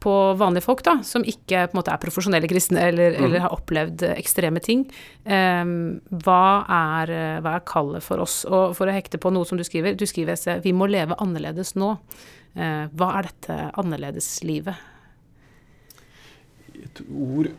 på 0.00 0.14
vanlige 0.40 0.64
folk, 0.64 0.82
da, 0.86 0.96
som 1.04 1.24
ikke 1.28 1.66
på 1.68 1.74
en 1.74 1.78
måte 1.80 1.92
er 1.92 2.00
profesjonelle 2.00 2.48
kristne 2.50 2.82
eller, 2.88 3.14
mm. 3.16 3.24
eller 3.26 3.44
har 3.44 3.54
opplevd 3.54 4.04
ekstreme 4.14 4.62
ting. 4.64 4.86
Um, 5.24 6.00
hva, 6.24 6.64
er, 6.64 7.12
hva 7.44 7.58
er 7.58 7.66
kallet 7.68 8.04
for 8.04 8.22
oss? 8.24 8.42
Og 8.48 8.74
for 8.78 8.88
å 8.88 8.96
hekte 8.96 9.20
på 9.20 9.32
noe 9.34 9.48
som 9.48 9.60
du 9.60 9.64
skriver, 9.66 9.98
du 9.98 10.06
skriver 10.08 10.38
at 10.38 10.64
vi 10.64 10.72
må 10.76 10.88
leve 10.90 11.18
annerledes 11.20 11.74
nå. 11.76 11.92
Uh, 12.56 12.88
hva 12.96 13.12
er 13.18 13.28
dette 13.28 13.58
annerledeslivet? 13.78 14.86
Et 16.80 17.02
ord 17.12 17.50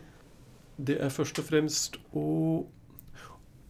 Det 0.76 0.96
er 0.98 1.12
først 1.14 1.38
og 1.38 1.46
fremst 1.46 1.98
å, 2.16 2.26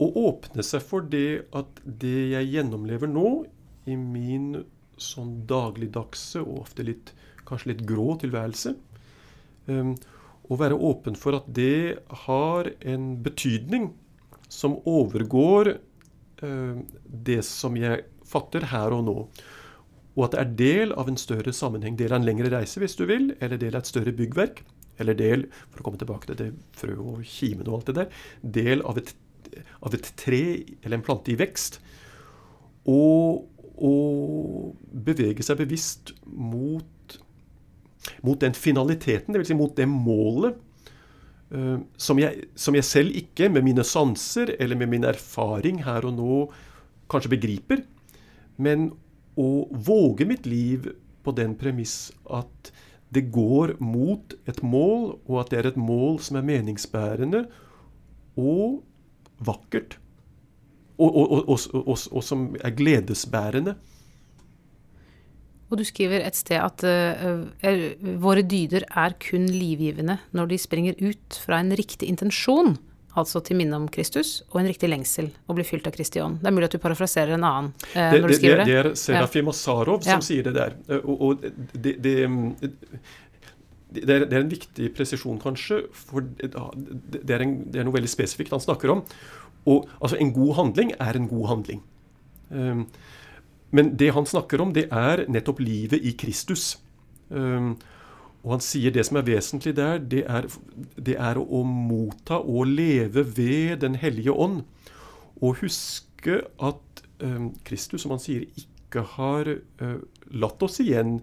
å 0.01 0.07
åpne 0.23 0.65
seg 0.65 0.85
for 0.87 1.05
det 1.05 1.45
at 1.53 1.83
det 1.85 2.31
jeg 2.33 2.55
gjennomlever 2.55 3.11
nå, 3.11 3.43
i 3.91 3.99
min 3.99 4.63
sånn 5.03 5.43
dagligdagse 5.51 6.41
og 6.45 6.63
ofte 6.63 6.87
litt 6.87 7.13
kanskje 7.53 7.75
litt 7.75 7.87
grå 7.89 8.17
tilværelse. 8.23 8.75
Og 10.51 10.59
være 10.61 10.77
åpen 10.77 11.17
for 11.17 11.39
at 11.39 11.47
det 11.55 12.03
har 12.27 12.73
en 12.83 13.13
betydning 13.23 13.93
som 14.53 14.77
overgår 14.89 15.77
uh, 16.43 16.77
det 17.07 17.41
som 17.47 17.77
jeg 17.79 18.05
fatter 18.29 18.69
her 18.73 18.95
og 18.97 19.07
nå. 19.07 19.17
Og 20.13 20.27
at 20.27 20.35
det 20.35 20.43
er 20.43 20.55
del 20.59 20.95
av 20.99 21.09
en 21.09 21.21
større 21.21 21.55
sammenheng. 21.57 21.97
Del 21.97 22.13
av 22.13 22.21
en 22.21 22.29
lengre 22.29 22.51
reise, 22.53 22.81
hvis 22.83 22.99
du 22.99 23.07
vil, 23.09 23.31
eller 23.41 23.61
del 23.61 23.77
av 23.77 23.81
et 23.81 23.93
større 23.93 24.13
byggverk. 24.17 24.61
Eller 25.01 25.17
del 25.17 25.47
for 25.71 25.81
å 25.81 25.87
komme 25.87 26.01
tilbake 26.01 26.29
til 26.29 26.39
det 26.39 26.51
frø 26.77 26.99
og 27.01 27.23
kimen 27.25 27.69
og 27.69 27.79
alt 27.79 27.89
det 27.89 27.95
der, 27.97 28.19
del 28.59 28.85
av 28.85 29.01
et, 29.01 29.15
av 29.81 29.97
et 29.97 30.11
tre 30.21 30.43
eller 30.83 30.99
en 30.99 31.07
plante 31.07 31.33
i 31.33 31.39
vekst. 31.41 31.81
Og, 32.93 33.49
og 33.81 34.77
bevege 34.93 35.45
seg 35.47 35.63
bevisst 35.63 36.13
mot 36.29 36.85
mot 38.23 38.41
den 38.41 38.55
finaliteten, 38.57 39.35
dvs. 39.35 39.51
Si 39.53 39.57
mot 39.59 39.75
det 39.77 39.87
målet 39.91 40.59
uh, 41.55 41.79
som, 41.97 42.21
jeg, 42.21 42.49
som, 42.55 42.77
jeg, 42.79 42.89
selv 42.89 43.17
ikke, 43.23 43.51
med 43.53 43.67
mine 43.67 43.85
sanser 43.87 44.55
eller 44.59 44.79
med 44.79 44.93
min 44.95 45.09
erfaring 45.09 45.83
her 45.87 46.09
og 46.09 46.17
nå, 46.19 46.39
kanskje 47.13 47.35
begriper. 47.37 47.85
Men 48.63 48.91
å 49.39 49.67
våge 49.73 50.27
mitt 50.29 50.47
liv 50.49 50.91
på 51.23 51.35
den 51.37 51.55
premiss 51.59 52.11
at 52.31 52.73
det 53.13 53.27
går 53.33 53.77
mot 53.85 54.35
et 54.49 54.63
mål, 54.65 55.19
og 55.29 55.43
at 55.43 55.53
det 55.53 55.59
er 55.61 55.69
et 55.73 55.81
mål 55.81 56.17
som 56.25 56.39
er 56.39 56.47
meningsbærende 56.49 57.45
og 58.41 58.81
vakkert. 59.45 59.99
Og, 60.97 61.17
og, 61.17 61.49
og, 61.51 61.93
og 61.93 62.25
som 62.25 62.53
er 62.63 62.73
gledesbærende. 62.77 63.75
Og 65.73 65.81
du 65.81 65.87
skriver 65.89 66.21
et 66.21 66.37
sted 66.37 66.61
at 66.61 66.85
uh, 66.85 67.47
våre 68.21 68.45
dyder 68.45 68.85
er 68.85 69.17
kun 69.23 69.49
livgivende 69.49 70.19
når 70.37 70.51
de 70.53 70.59
springer 70.61 70.99
ut 71.01 71.39
fra 71.41 71.63
en 71.63 71.73
riktig 71.73 72.11
intensjon 72.13 72.77
altså 73.19 73.43
til 73.45 73.59
minne 73.61 73.77
om 73.77 73.89
Kristus, 73.93 74.41
og 74.53 74.63
en 74.63 74.69
riktig 74.71 74.89
lengsel 74.89 75.31
å 75.51 75.57
bli 75.57 75.65
fylt 75.69 75.87
av 75.89 75.95
Kristi 75.97 76.23
ånd. 76.23 76.41
Det 76.41 76.49
er 76.49 76.57
mulig 76.57 76.71
at 76.71 76.77
du 76.77 76.81
parafraserer 76.83 77.37
en 77.37 77.45
annen 77.45 77.71
eh, 77.93 78.17
når 78.17 78.33
du 78.33 78.37
skriver 78.39 78.63
det. 78.63 78.67
Det, 78.69 78.73
det 78.73 78.93
er 78.93 78.99
Serafim 79.03 79.49
ja. 79.49 79.55
Asarov 79.55 80.01
som 80.07 80.15
ja. 80.15 80.25
sier 80.25 80.49
det 80.49 80.55
der. 80.57 80.77
Eh, 80.89 81.05
og, 81.05 81.27
og 81.27 81.45
det, 81.45 81.53
det, 81.85 81.95
det, 82.01 82.17
er, 84.07 84.25
det, 84.25 84.33
er, 84.33 84.41
en 84.41 84.53
viktig 84.53 84.93
presisjon, 84.97 85.41
kanskje, 85.43 85.83
for 85.93 86.25
det 86.25 86.53
er, 86.57 87.45
en, 87.45 87.57
det 87.69 87.83
er, 87.83 87.89
noe 87.89 87.99
veldig 87.99 88.13
spesifikt 88.13 88.55
han 88.57 88.65
snakker 88.65 88.95
om. 88.97 89.05
Og 89.69 89.91
altså, 90.01 90.17
En 90.17 90.33
god 90.35 90.57
handling 90.63 90.97
er 90.97 91.19
en 91.19 91.29
god 91.31 91.51
handling. 91.53 91.85
Um, 92.53 92.87
men 93.73 93.95
det 93.97 94.13
han 94.13 94.29
snakker 94.29 94.61
om, 94.61 94.75
det 94.77 94.87
er 94.93 95.25
nettopp 95.33 95.63
livet 95.65 96.05
i 96.05 96.13
Kristus. 96.19 96.77
Um, 97.33 97.79
og 98.43 98.57
han 98.57 98.65
sier 98.65 98.93
det 98.93 99.07
som 99.09 99.17
er 99.17 99.25
vesentlig 99.25 99.73
der, 99.79 100.03
det 100.03 100.25
er, 100.29 100.49
det 100.97 101.15
er 101.17 101.41
å 101.41 101.63
motta 101.65 102.41
og 102.43 102.69
leve 102.69 103.25
ved 103.25 103.81
Den 103.85 103.97
hellige 104.03 104.35
ånd. 104.35 104.65
Og 105.41 105.63
huske 105.63 106.43
at 106.61 107.03
uh, 107.25 107.49
Kristus, 107.65 108.05
som 108.05 108.13
han 108.13 108.23
sier, 108.23 108.45
ikke 108.61 109.07
har 109.15 109.49
uh, 109.57 110.01
latt 110.37 110.63
oss 110.67 110.81
igjen 110.85 111.21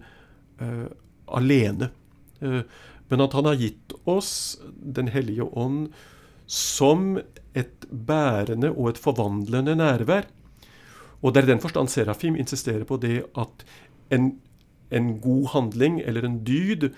uh, 0.60 0.88
alene. 1.30 1.92
men 2.40 3.20
at 3.20 3.34
han 3.36 3.44
har 3.44 3.58
gitt 3.60 3.92
oss 4.08 4.58
Den 4.96 5.10
hellige 5.12 5.44
ånd 5.44 5.90
som 6.48 7.18
et 7.54 7.84
bærende 7.90 8.70
og 8.72 8.94
et 8.94 8.98
forvandlende 8.98 9.74
nærvær. 9.76 10.24
Og 11.20 11.32
det 11.32 11.42
er 11.42 11.50
i 11.50 11.52
den 11.54 11.62
forstand 11.62 11.90
Serafim 11.92 12.36
insisterer 12.38 12.86
på 12.88 12.96
det 13.00 13.24
at 13.38 13.64
en 14.10 14.32
en 14.90 15.14
god 15.20 15.46
handling 15.54 16.00
eller 16.00 16.26
en 16.26 16.40
dyd 16.46 16.90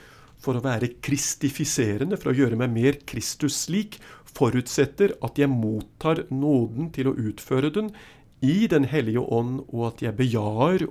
for 0.42 0.58
å 0.58 0.64
være 0.64 0.96
kristifiserende, 1.04 2.18
for 2.18 2.32
å 2.32 2.36
gjøre 2.36 2.58
meg 2.58 2.72
mer 2.74 2.98
Kristus-lik, 3.06 4.00
forutsetter 4.32 5.14
at 5.22 5.38
jeg 5.38 5.52
mottar 5.52 6.24
nåden 6.32 6.90
til 6.94 7.10
å 7.10 7.16
utføre 7.30 7.70
den 7.74 7.92
i 8.42 8.66
Den 8.66 8.88
hellige 8.90 9.22
ånd, 9.22 9.60
og 9.70 9.92
at 9.92 10.00
jeg 10.02 10.18
bejaer 10.18 10.88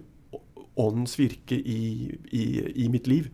åndens 0.79 1.17
virke 1.19 1.57
i, 1.57 2.13
i, 2.31 2.43
i 2.85 2.87
mitt 2.87 3.09
liv. 3.11 3.27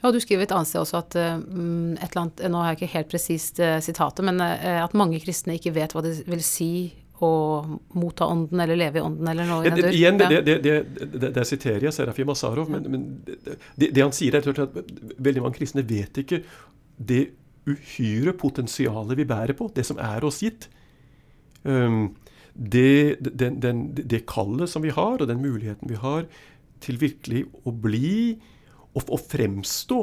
Ja, 0.00 0.10
Du 0.10 0.16
skriver 0.22 0.46
et 0.46 0.54
annet 0.56 0.70
sted 0.70 0.80
også 0.80 1.02
at 1.02 1.16
um, 1.20 1.92
et 1.98 2.08
eller 2.08 2.22
annet, 2.22 2.40
Nå 2.48 2.62
har 2.62 2.72
jeg 2.72 2.80
ikke 2.80 2.94
helt 2.94 3.10
presist 3.12 3.60
uh, 3.60 3.76
sitatet, 3.84 4.24
men 4.24 4.40
uh, 4.40 4.80
at 4.86 4.96
mange 4.96 5.20
kristne 5.20 5.58
ikke 5.58 5.74
vet 5.76 5.92
hva 5.92 6.00
det 6.06 6.14
vil 6.24 6.40
si 6.42 6.72
å 7.26 7.34
motta 7.98 8.26
ånden 8.30 8.60
eller 8.64 8.78
leve 8.78 9.00
i 9.00 9.04
ånden 9.04 9.30
eller 9.32 9.48
noe 9.48 9.66
i 9.66 9.72
den. 9.72 9.88
Igjen, 9.92 10.18
det, 10.20 10.40
det, 10.46 10.56
det, 10.62 11.30
det, 11.36 11.44
siterer 11.48 11.88
jeg 11.88 11.96
Serafim 11.96 12.32
Asarov, 12.34 12.70
men, 12.72 12.88
men 12.92 13.06
det, 13.78 13.92
han 13.98 14.14
sier, 14.16 14.38
er 14.38 14.64
at 14.64 14.78
veldig 15.22 15.44
mange 15.44 15.58
kristne 15.60 15.84
vet 15.86 16.22
ikke 16.22 16.42
det 16.98 17.24
uhyre 17.68 18.34
potensialet 18.34 19.18
vi 19.18 19.28
bærer 19.28 19.56
på, 19.58 19.68
det 19.74 19.84
som 19.86 20.00
er 20.02 20.24
oss 20.26 20.42
gitt. 20.42 20.68
Um, 21.62 22.14
det, 22.52 23.22
den, 23.22 23.60
den, 23.62 23.84
det 23.96 24.24
kallet 24.28 24.70
som 24.70 24.82
vi 24.84 24.92
har, 24.92 25.20
og 25.20 25.28
den 25.28 25.40
muligheten 25.42 25.88
vi 25.88 26.00
har 26.00 26.26
til 26.82 26.98
virkelig 27.00 27.46
å 27.62 27.72
bli 27.72 28.40
og, 28.92 29.06
og 29.06 29.20
fremstå 29.30 30.02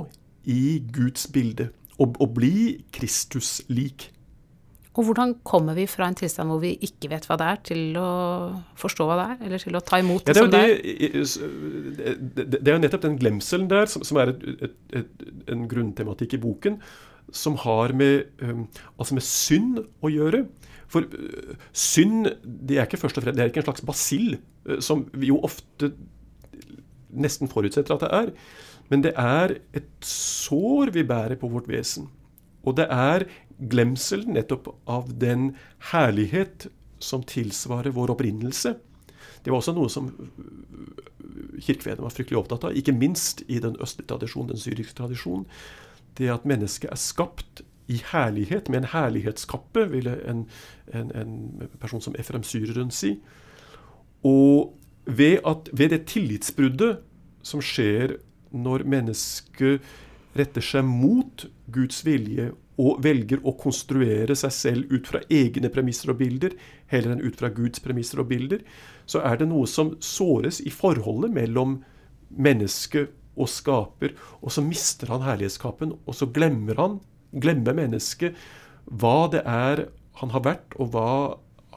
i 0.50 0.80
Guds 0.96 1.28
bilde. 1.34 1.70
Å 2.00 2.26
bli 2.32 2.80
Kristus-lik. 2.96 4.08
Og 4.98 5.06
hvordan 5.06 5.36
kommer 5.46 5.78
vi 5.78 5.86
fra 5.88 6.08
en 6.10 6.18
tilstand 6.18 6.50
hvor 6.50 6.62
vi 6.64 6.72
ikke 6.86 7.12
vet 7.12 7.28
hva 7.30 7.38
det 7.40 7.48
er, 7.48 7.60
til 7.70 8.00
å 8.02 8.10
forstå 8.80 9.06
hva 9.06 9.18
det 9.20 9.28
er, 9.28 9.36
eller 9.48 9.62
til 9.62 9.78
å 9.78 9.84
ta 9.86 10.00
imot 10.02 10.26
det, 10.26 10.34
ja, 10.34 10.40
det 10.40 10.42
som 10.42 10.54
det 10.56 10.64
er? 10.66 12.18
Det, 12.50 12.64
er 12.64 12.74
jo 12.74 12.82
nettopp 12.82 13.06
den 13.06 13.20
glemselen 13.22 13.70
der, 13.70 13.86
som, 13.92 14.04
som 14.08 14.20
er 14.20 14.34
et, 14.34 14.48
et, 14.66 14.80
et, 15.02 15.28
en 15.54 15.68
grunntematikk 15.70 16.36
i 16.40 16.42
boken, 16.42 16.80
som 17.36 17.60
har 17.62 17.94
med, 17.94 18.32
um, 18.42 18.66
altså 18.98 19.20
med 19.20 19.28
synd 19.28 19.84
å 20.02 20.10
gjøre. 20.12 20.44
For 20.90 21.06
uh, 21.06 21.54
synd 21.70 22.32
det 22.44 22.80
er 22.80 22.90
ikke 22.90 23.04
først 23.04 23.22
og 23.22 23.28
fremst, 23.28 23.38
det 23.38 23.46
er 23.46 23.54
ikke 23.54 23.62
en 23.62 23.70
slags 23.70 23.86
basill, 23.86 24.40
uh, 24.66 24.80
som 24.84 25.06
vi 25.14 25.30
jo 25.30 25.38
ofte 25.46 25.94
nesten 27.10 27.50
forutsetter 27.52 27.94
at 27.94 28.08
det 28.08 28.10
er. 28.24 28.34
Men 28.90 29.06
det 29.06 29.14
er 29.22 29.60
et 29.78 29.92
sår 30.06 30.96
vi 30.98 31.06
bærer 31.06 31.38
på 31.38 31.50
vårt 31.54 31.70
vesen. 31.70 32.10
Og 32.66 32.76
det 32.82 32.90
er 32.90 33.30
glemsel 33.60 34.26
nettopp 34.28 34.72
av 34.90 35.12
den 35.20 35.54
herlighet 35.92 36.68
som 37.00 37.24
tilsvarer 37.24 37.96
vår 37.96 38.14
opprinnelse. 38.16 38.76
Det 39.44 39.52
var 39.52 39.62
også 39.62 39.76
noe 39.76 39.92
som 39.92 40.10
kirkefedrene 41.60 42.06
var 42.06 42.14
fryktelig 42.14 42.40
opptatt 42.40 42.68
av, 42.68 42.76
ikke 42.78 42.96
minst 42.96 43.44
i 43.48 43.60
den 43.64 43.78
østlige 43.84 44.10
tradisjonen, 44.12 44.54
den 44.54 44.62
syriske 44.62 44.96
tradisjonen. 44.98 45.46
Det 46.18 46.32
at 46.32 46.48
mennesket 46.48 46.92
er 46.92 47.00
skapt 47.00 47.64
i 47.90 48.02
herlighet, 48.12 48.70
med 48.70 48.84
en 48.84 48.92
herlighetskappe, 48.92 49.88
ville 49.90 50.14
en, 50.30 50.44
en, 50.94 51.12
en 51.16 51.70
person 51.82 52.04
som 52.04 52.16
Efrem 52.20 52.44
Syreren 52.46 52.92
si. 52.94 53.16
Og 54.28 54.76
ved, 55.06 55.40
at, 55.48 55.72
ved 55.74 55.96
det 55.96 56.06
tillitsbruddet 56.12 57.00
som 57.42 57.64
skjer 57.64 58.20
når 58.52 58.86
mennesket 58.90 59.86
retter 60.38 60.64
seg 60.64 60.86
mot 60.86 61.48
Guds 61.74 62.04
vilje 62.06 62.52
og 62.80 63.02
velger 63.04 63.42
å 63.44 63.56
konstruere 63.60 64.36
seg 64.40 64.54
selv 64.56 64.94
ut 64.94 65.08
fra 65.10 65.22
egne 65.28 65.72
premisser 65.74 66.14
og 66.14 66.20
bilder, 66.22 66.56
heller 66.92 67.16
enn 67.16 67.24
ut 67.26 67.40
fra 67.40 67.52
Guds 67.52 67.84
premisser 67.84 68.22
og 68.24 68.30
bilder, 68.32 68.64
så 69.10 69.24
er 69.28 69.42
det 69.42 69.50
noe 69.52 69.68
som 69.68 69.96
såres 70.04 70.62
i 70.64 70.72
forholdet 70.72 71.34
mellom 71.36 71.80
menneske 72.30 73.08
og 73.40 73.52
skaper. 73.52 74.16
Og 74.40 74.54
så 74.56 74.64
mister 74.64 75.12
han 75.12 75.26
herlighetskapen, 75.26 75.96
og 76.06 76.16
så 76.16 76.30
glemmer 76.32 76.80
han, 76.80 77.00
glemmer 77.36 77.76
mennesket, 77.78 78.38
hva 78.90 79.30
det 79.34 79.44
er 79.46 79.88
han 80.20 80.34
har 80.34 80.44
vært, 80.46 80.76
og 80.80 80.94
hva 80.96 81.10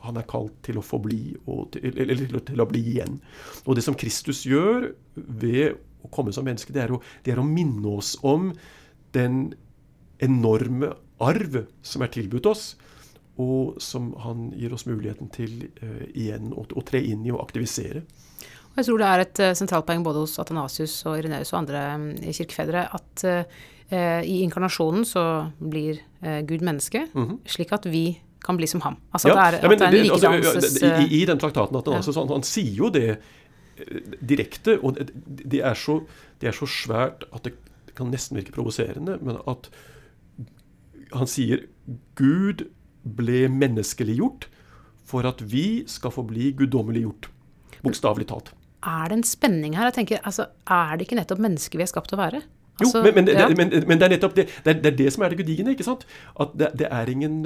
han 0.02 0.18
er 0.18 0.26
kalt 0.26 0.54
til 0.66 0.80
å 0.80 0.84
forbli, 0.84 1.36
til, 1.74 2.22
til 2.46 2.62
å 2.62 2.68
bli 2.68 2.82
igjen. 2.94 3.18
Og 3.66 3.78
det 3.78 3.84
som 3.86 3.98
Kristus 3.98 4.42
gjør 4.48 4.90
ved 5.14 5.76
å 6.02 6.10
komme 6.14 6.34
som 6.34 6.46
menneske, 6.46 6.74
det 6.74 6.86
er 6.86 6.94
å, 6.94 7.02
det 7.22 7.34
er 7.34 7.42
å 7.42 7.46
minne 7.46 7.98
oss 7.98 8.16
om 8.26 8.50
den 9.14 9.52
enorme 10.22 10.92
arv 11.22 11.62
som 11.82 12.04
er 12.04 12.12
tilbudt 12.14 12.48
oss, 12.50 12.64
og 13.40 13.78
som 13.82 14.12
han 14.22 14.50
gir 14.58 14.74
oss 14.76 14.85
muligheten 14.88 15.30
til 15.32 15.68
uh, 15.82 16.02
igjen 16.12 16.52
å, 16.52 16.66
å, 16.66 16.85
tre 16.87 17.00
inn 17.00 17.24
i 17.26 17.32
og 17.32 17.42
aktivisere. 17.44 18.04
Og 18.72 18.80
jeg 18.80 18.88
tror 18.88 19.02
det 19.02 19.08
er 19.08 19.22
et 19.24 19.42
uh, 19.42 19.52
sentralt 19.58 19.88
poeng 19.88 20.04
både 20.04 20.24
hos 20.24 20.38
Athanasius 20.42 20.98
og 21.08 21.20
Ireneus 21.20 21.52
og 21.54 21.62
andre 21.62 21.85
um, 21.96 22.11
kirkefedre 22.24 22.87
at 22.98 23.24
uh, 23.28 23.62
i 23.92 24.38
inkarnasjonen 24.40 25.02
så 25.04 25.22
blir 25.61 25.98
Gud 26.48 26.62
menneske, 26.64 27.11
mm 27.12 27.24
-hmm. 27.26 27.38
slik 27.44 27.72
at 27.72 27.85
vi 27.85 28.22
kan 28.40 28.56
bli 28.56 28.66
som 28.66 28.80
ham. 28.80 28.96
Altså 29.11 29.28
ja, 29.28 29.35
det 29.35 29.42
er, 29.42 29.52
ja, 29.52 29.68
det, 29.68 29.78
det, 29.78 30.11
altså, 30.11 30.87
i, 30.87 31.20
i, 31.20 31.24
den 31.26 31.38
traktaten 31.38 31.76
at 31.76 31.85
han, 31.85 31.92
ja. 31.92 31.96
altså, 31.96 32.12
han, 32.20 32.28
han, 32.28 32.42
sier 32.42 32.72
jo 32.72 32.88
det 32.88 33.18
direkte, 34.20 34.78
og 34.80 34.96
det, 35.26 35.61
er 35.61 35.74
så, 35.74 36.00
det 36.40 36.48
er 36.48 36.52
så 36.52 36.66
svært 36.66 37.24
at 37.35 37.44
det 37.44 37.52
kan 37.94 38.06
nesten 38.06 38.37
virke 38.37 38.52
provoserende, 38.52 39.18
men 39.20 39.37
at 39.46 39.68
han 41.16 41.31
sier 41.31 41.66
Gud 42.18 42.66
ble 43.03 43.46
menneskeliggjort 43.51 44.48
for 45.09 45.27
at 45.29 45.42
vi 45.44 45.83
skal 45.90 46.14
få 46.14 46.25
bli 46.29 46.53
guddommeliggjort. 46.59 47.29
Bokstavelig 47.83 48.29
talt. 48.31 48.53
Er 48.83 49.11
det 49.11 49.20
en 49.20 49.27
spenning 49.27 49.77
her? 49.79 49.90
Jeg 49.90 50.01
tenker, 50.01 50.22
altså, 50.27 50.48
Er 50.66 50.96
det 50.96 51.07
ikke 51.07 51.18
nettopp 51.18 51.42
mennesker 51.42 51.79
vi 51.79 51.85
er 51.85 51.90
skapt 51.90 52.11
til 52.11 52.18
å 52.18 52.22
være? 52.22 52.42
Altså, 52.81 52.98
jo, 52.98 53.05
men, 53.05 53.14
men, 53.14 53.29
ja. 53.29 53.46
men, 53.53 53.70
men, 53.87 53.98
det 54.01 54.07
er 54.07 54.12
nettopp 54.14 54.35
det. 54.37 54.46
Det 54.64 54.72
er, 54.72 54.79
det 54.81 54.90
er, 54.92 54.96
det 54.96 55.12
som 55.12 55.22
er 55.22 55.33
det 55.33 55.38
gudigende, 55.42 55.75
ikke 55.77 55.87
sant? 55.87 56.07
At 56.40 56.55
det, 56.59 56.70
det, 56.81 56.88
er, 56.88 57.11
ingen, 57.12 57.42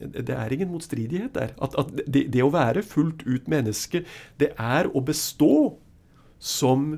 det 0.00 0.34
er 0.34 0.52
ingen 0.52 0.72
motstridighet 0.72 1.32
der. 1.36 1.54
At, 1.62 1.76
at 1.78 1.92
det, 2.12 2.42
å 2.44 2.50
være 2.52 2.82
fullt 2.84 3.22
ut 3.28 3.48
menneske, 3.48 4.02
det 4.42 4.50
er 4.58 4.90
å 4.90 5.04
bestå 5.06 5.78
som 6.42 6.90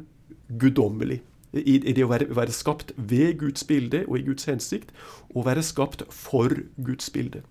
guddommelig 0.48 1.20
i, 1.52 1.78
det 1.80 2.04
å 2.04 2.10
være, 2.10 2.28
være, 2.36 2.52
skapt 2.52 2.92
ved 2.96 3.38
Guds 3.40 3.64
bilde 3.68 4.02
og 4.08 4.18
i 4.18 4.26
Guds 4.26 4.48
hensikt, 4.50 4.92
og 5.34 5.46
være 5.48 5.64
skapt 5.64 6.04
for 6.12 6.52
Guds 6.76 7.08
bilde. 7.14 7.44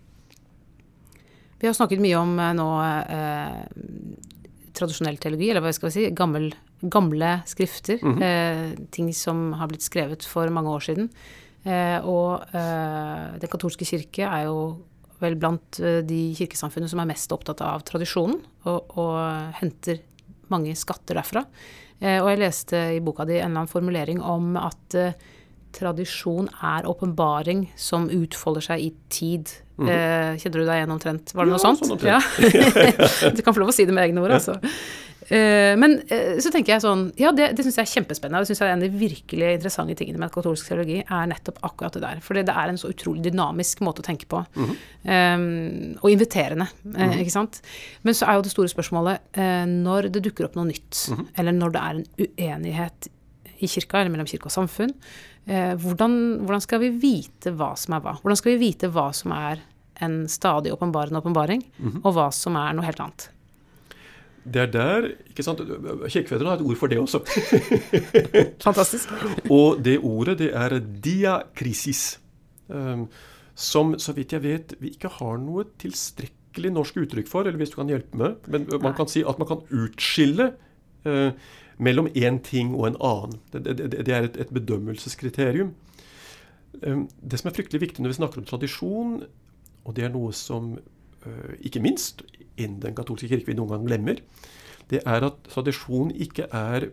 Vi 1.57 1.65
har 1.65 1.73
snakket 1.73 2.03
mye 2.03 2.19
om 2.19 2.35
eh, 2.37 2.53
nå 2.57 2.67
eh, 2.85 3.57
tradisjonell 4.77 5.17
teologi, 5.21 5.49
eller 5.49 5.65
hva 5.65 5.73
skal 5.73 5.89
vi 5.89 5.95
si, 5.95 6.05
gammel, 6.13 6.51
gamle 6.81 7.39
skrifter. 7.49 7.97
Mm 8.03 8.13
-hmm. 8.13 8.23
eh, 8.23 8.87
ting 8.91 9.13
som 9.13 9.53
har 9.53 9.67
blitt 9.67 9.81
skrevet 9.81 10.25
for 10.25 10.49
mange 10.49 10.69
år 10.69 10.79
siden. 10.79 11.09
Eh, 11.67 11.99
og 12.05 12.45
eh, 12.55 13.39
Den 13.41 13.49
katolske 13.49 13.85
kirke 13.85 14.23
er 14.23 14.45
jo 14.47 14.85
vel 15.19 15.35
blant 15.35 15.79
eh, 15.79 16.03
de 16.05 16.35
kirkesamfunnene 16.37 16.89
som 16.89 16.99
er 16.99 17.09
mest 17.09 17.31
opptatt 17.31 17.61
av 17.61 17.83
tradisjonen, 17.87 18.39
og, 18.69 18.97
og 18.97 19.17
henter 19.61 19.99
mange 20.53 20.75
skatter 20.75 21.15
derfra. 21.15 21.43
Eh, 21.99 22.19
og 22.21 22.29
jeg 22.29 22.41
leste 22.43 22.81
i 22.97 23.01
boka 23.01 23.25
di 23.25 23.39
en 23.39 23.47
eller 23.47 23.63
annen 23.63 23.71
formulering 23.71 24.21
om 24.21 24.57
at 24.61 24.97
eh, 24.97 25.15
tradisjon 25.77 26.49
er 26.65 26.87
åpenbaring 26.89 27.67
som 27.79 28.09
utfolder 28.13 28.69
seg 28.71 28.85
i 28.89 28.91
tid. 29.13 29.53
Mm. 29.77 29.89
Eh, 29.93 30.37
kjenner 30.41 30.63
du 30.63 30.65
deg 30.65 30.79
igjen 30.79 30.93
omtrent? 30.95 31.33
Var 31.37 31.45
det 31.45 31.53
ja, 31.53 31.57
noe 31.57 31.61
sånt? 31.61 31.85
Sånn 31.85 32.07
ja. 32.07 32.21
du 33.37 33.43
kan 33.45 33.53
få 33.53 33.61
lov 33.61 33.73
å 33.73 33.75
si 33.75 33.85
det 33.85 33.93
med 33.95 34.07
egne 34.07 34.23
ord, 34.23 34.37
altså. 34.39 34.57
Eh, 35.27 35.73
men 35.75 35.97
eh, 36.07 36.37
så 36.39 36.53
tenker 36.53 36.71
jeg 36.71 36.83
sånn 36.85 37.01
Ja, 37.19 37.33
det, 37.35 37.49
det 37.57 37.65
syns 37.65 37.75
jeg 37.81 37.83
er 37.83 37.93
kjempespennende. 37.97 38.45
Det 38.45 38.51
syns 38.51 38.61
jeg 38.63 38.69
er 38.69 38.77
en 38.77 38.83
av 38.83 38.87
de 38.87 39.01
virkelig 39.01 39.49
interessante 39.57 39.97
tingene 39.99 40.21
med 40.21 40.31
katolsk 40.31 40.69
teologi, 40.69 41.01
er 41.03 41.27
nettopp 41.33 41.59
akkurat 41.67 41.97
det 41.97 42.03
der. 42.05 42.21
For 42.23 42.37
det 42.37 42.53
er 42.53 42.71
en 42.71 42.79
så 42.79 42.93
utrolig 42.93 43.25
dynamisk 43.25 43.83
måte 43.85 44.03
å 44.03 44.07
tenke 44.07 44.29
på. 44.29 44.43
Mm 44.57 44.75
um, 45.07 45.43
og 46.03 46.09
inviterende, 46.11 46.65
mm 46.83 47.13
ikke 47.21 47.31
sant. 47.31 47.61
Men 48.03 48.15
så 48.17 48.27
er 48.27 48.37
jo 48.37 48.43
det 48.43 48.51
store 48.51 48.71
spørsmålet 48.71 49.39
når 49.71 50.09
det 50.11 50.21
dukker 50.25 50.47
opp 50.47 50.57
noe 50.57 50.67
nytt, 50.67 51.05
mm 51.13 51.23
eller 51.39 51.55
når 51.55 51.73
det 51.73 51.83
er 51.83 51.99
en 51.99 52.07
uenighet 52.25 53.07
i 53.59 53.69
kirka, 53.71 54.01
eller 54.01 54.13
mellom 54.13 54.29
kirke 54.29 54.49
og 54.49 54.53
samfunn, 54.53 54.93
hvordan, 55.47 56.13
hvordan 56.43 56.63
skal 56.63 56.81
vi 56.81 56.89
vite 56.99 57.53
hva 57.55 57.69
som 57.79 57.95
er 57.95 58.01
hva? 58.03 58.17
Hvordan 58.19 58.39
skal 58.39 58.51
vi 58.51 58.61
vite 58.65 58.89
hva 58.91 59.05
som 59.15 59.31
er 59.31 59.61
en 60.03 60.27
stadig 60.29 60.73
åpenbarende 60.73 61.21
åpenbaring, 61.21 61.63
-hmm. 61.79 62.01
og 62.03 62.13
hva 62.13 62.31
som 62.31 62.55
er 62.55 62.73
noe 62.73 62.85
helt 62.85 62.99
annet? 62.99 63.29
Det 64.47 64.61
er 64.61 64.69
der 64.71 65.07
ikke 65.27 65.43
sant, 65.43 65.59
Kirkefedrene 66.07 66.49
har 66.49 66.61
et 66.61 66.65
ord 66.65 66.79
for 66.79 66.87
det 66.87 66.99
også. 66.99 67.19
Fantastisk. 68.67 69.11
og 69.49 69.83
det 69.83 69.99
ordet, 69.99 70.37
det 70.39 70.53
er 70.55 70.79
diakrisis. 70.79 72.19
Um, 72.67 73.07
som, 73.55 73.95
så 73.99 74.13
vidt 74.13 74.33
jeg 74.33 74.43
vet, 74.43 74.73
vi 74.79 74.93
ikke 74.95 75.11
har 75.19 75.37
noe 75.41 75.65
tilstrekkelig 75.81 76.71
norsk 76.71 76.97
uttrykk 77.03 77.27
for, 77.27 77.47
eller 77.47 77.57
hvis 77.57 77.73
du 77.73 77.75
kan 77.75 77.91
hjelpe 77.91 78.19
meg. 78.19 78.35
Men 78.47 78.67
man 78.81 78.95
kan 78.95 79.07
si 79.07 79.23
at 79.27 79.39
man 79.39 79.47
kan 79.47 79.63
utskille 79.73 80.51
uh, 81.07 81.31
mellom 81.77 82.09
én 82.15 82.39
ting 82.43 82.73
og 82.75 82.87
en 82.89 83.01
annen. 83.03 83.39
Det, 83.53 83.63
det, 83.65 83.89
det 84.05 84.13
er 84.13 84.27
et, 84.27 84.37
et 84.41 84.53
bedømmelseskriterium. 84.53 85.73
Um, 86.81 87.07
det 87.21 87.39
som 87.39 87.49
er 87.49 87.57
fryktelig 87.57 87.81
viktig 87.81 88.03
når 88.03 88.13
vi 88.13 88.19
snakker 88.19 88.41
om 88.41 88.47
tradisjon, 88.49 89.17
og 89.85 89.95
det 89.97 90.07
er 90.07 90.13
noe 90.13 90.33
som 90.35 90.75
uh, 90.77 91.53
ikke 91.61 91.81
minst 91.83 92.25
innen 92.57 92.81
den 92.83 92.97
katolske 92.97 93.29
kirke 93.29 93.51
vi 93.51 93.57
noen 93.57 93.75
gang 93.75 93.87
glemmer, 93.87 94.21
det 94.91 95.03
er 95.05 95.25
at 95.27 95.39
tradisjon 95.51 96.13
ikke 96.15 96.47
er 96.53 96.89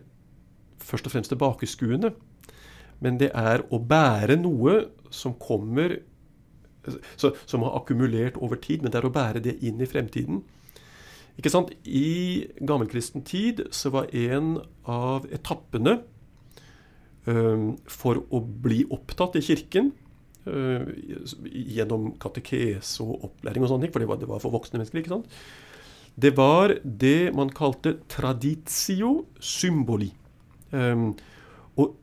først 0.83 1.07
og 1.07 1.15
fremst 1.15 1.31
tilbakeskuende. 1.33 2.11
Men 3.03 3.19
det 3.19 3.31
er 3.35 3.65
å 3.73 3.79
bære 3.81 4.37
noe 4.39 4.85
som 5.11 5.35
kommer 5.39 5.99
Som 7.17 7.63
har 7.65 7.79
akkumulert 7.79 8.35
over 8.37 8.59
tid, 8.61 8.83
men 8.83 8.91
det 8.93 8.99
er 8.99 9.07
å 9.07 9.13
bære 9.13 9.39
det 9.41 9.55
inn 9.65 9.79
i 9.81 9.87
fremtiden. 9.89 10.43
Ikke 11.35 11.51
sant? 11.51 11.73
I 11.83 12.47
gammelkristen 12.63 13.25
tid 13.27 13.65
så 13.75 13.91
var 13.93 14.11
en 14.15 14.55
av 14.87 15.27
etappene 15.35 15.99
um, 17.27 17.75
for 17.89 18.23
å 18.31 18.39
bli 18.39 18.85
opptatt 18.93 19.35
i 19.39 19.43
kirken 19.43 19.91
uh, 20.47 20.87
gjennom 21.51 22.13
katekese 22.21 23.03
og 23.03 23.27
opplæring 23.29 23.65
og 23.65 23.73
sånne 23.73 23.87
ting, 23.87 23.95
for 23.95 24.03
det 24.03 24.09
var, 24.11 24.21
det 24.21 24.31
var 24.31 24.43
for 24.43 24.55
voksne 24.55 24.79
mennesker. 24.79 25.03
ikke 25.03 25.15
sant? 25.17 25.39
Det 26.15 26.31
var 26.37 26.77
det 26.83 27.33
man 27.35 27.51
kalte 27.51 27.97
traditio 28.07 29.25
symboli. 29.43 30.13
Um, 30.71 31.11
og 31.75 31.97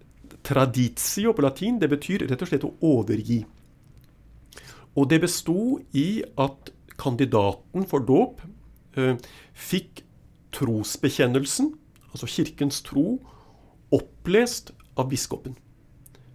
traditio 0.45 1.33
på 1.33 1.45
latin 1.45 1.81
det 1.81 1.89
betyr 1.93 2.27
rett 2.29 2.45
og 2.45 2.51
slett 2.51 2.69
å 2.69 2.75
overgi. 2.85 3.41
Og 4.93 5.09
det 5.09 5.23
besto 5.23 5.79
i 5.97 6.21
at 6.37 6.69
kandidaten 7.01 7.87
for 7.89 8.05
dåp 8.05 8.43
fikk 9.57 10.03
trosbekjennelsen, 10.53 11.73
altså 12.13 12.29
kirkens 12.29 12.83
tro, 12.85 13.17
opplest 13.93 14.73
av 15.01 15.09
biskopen. 15.13 15.57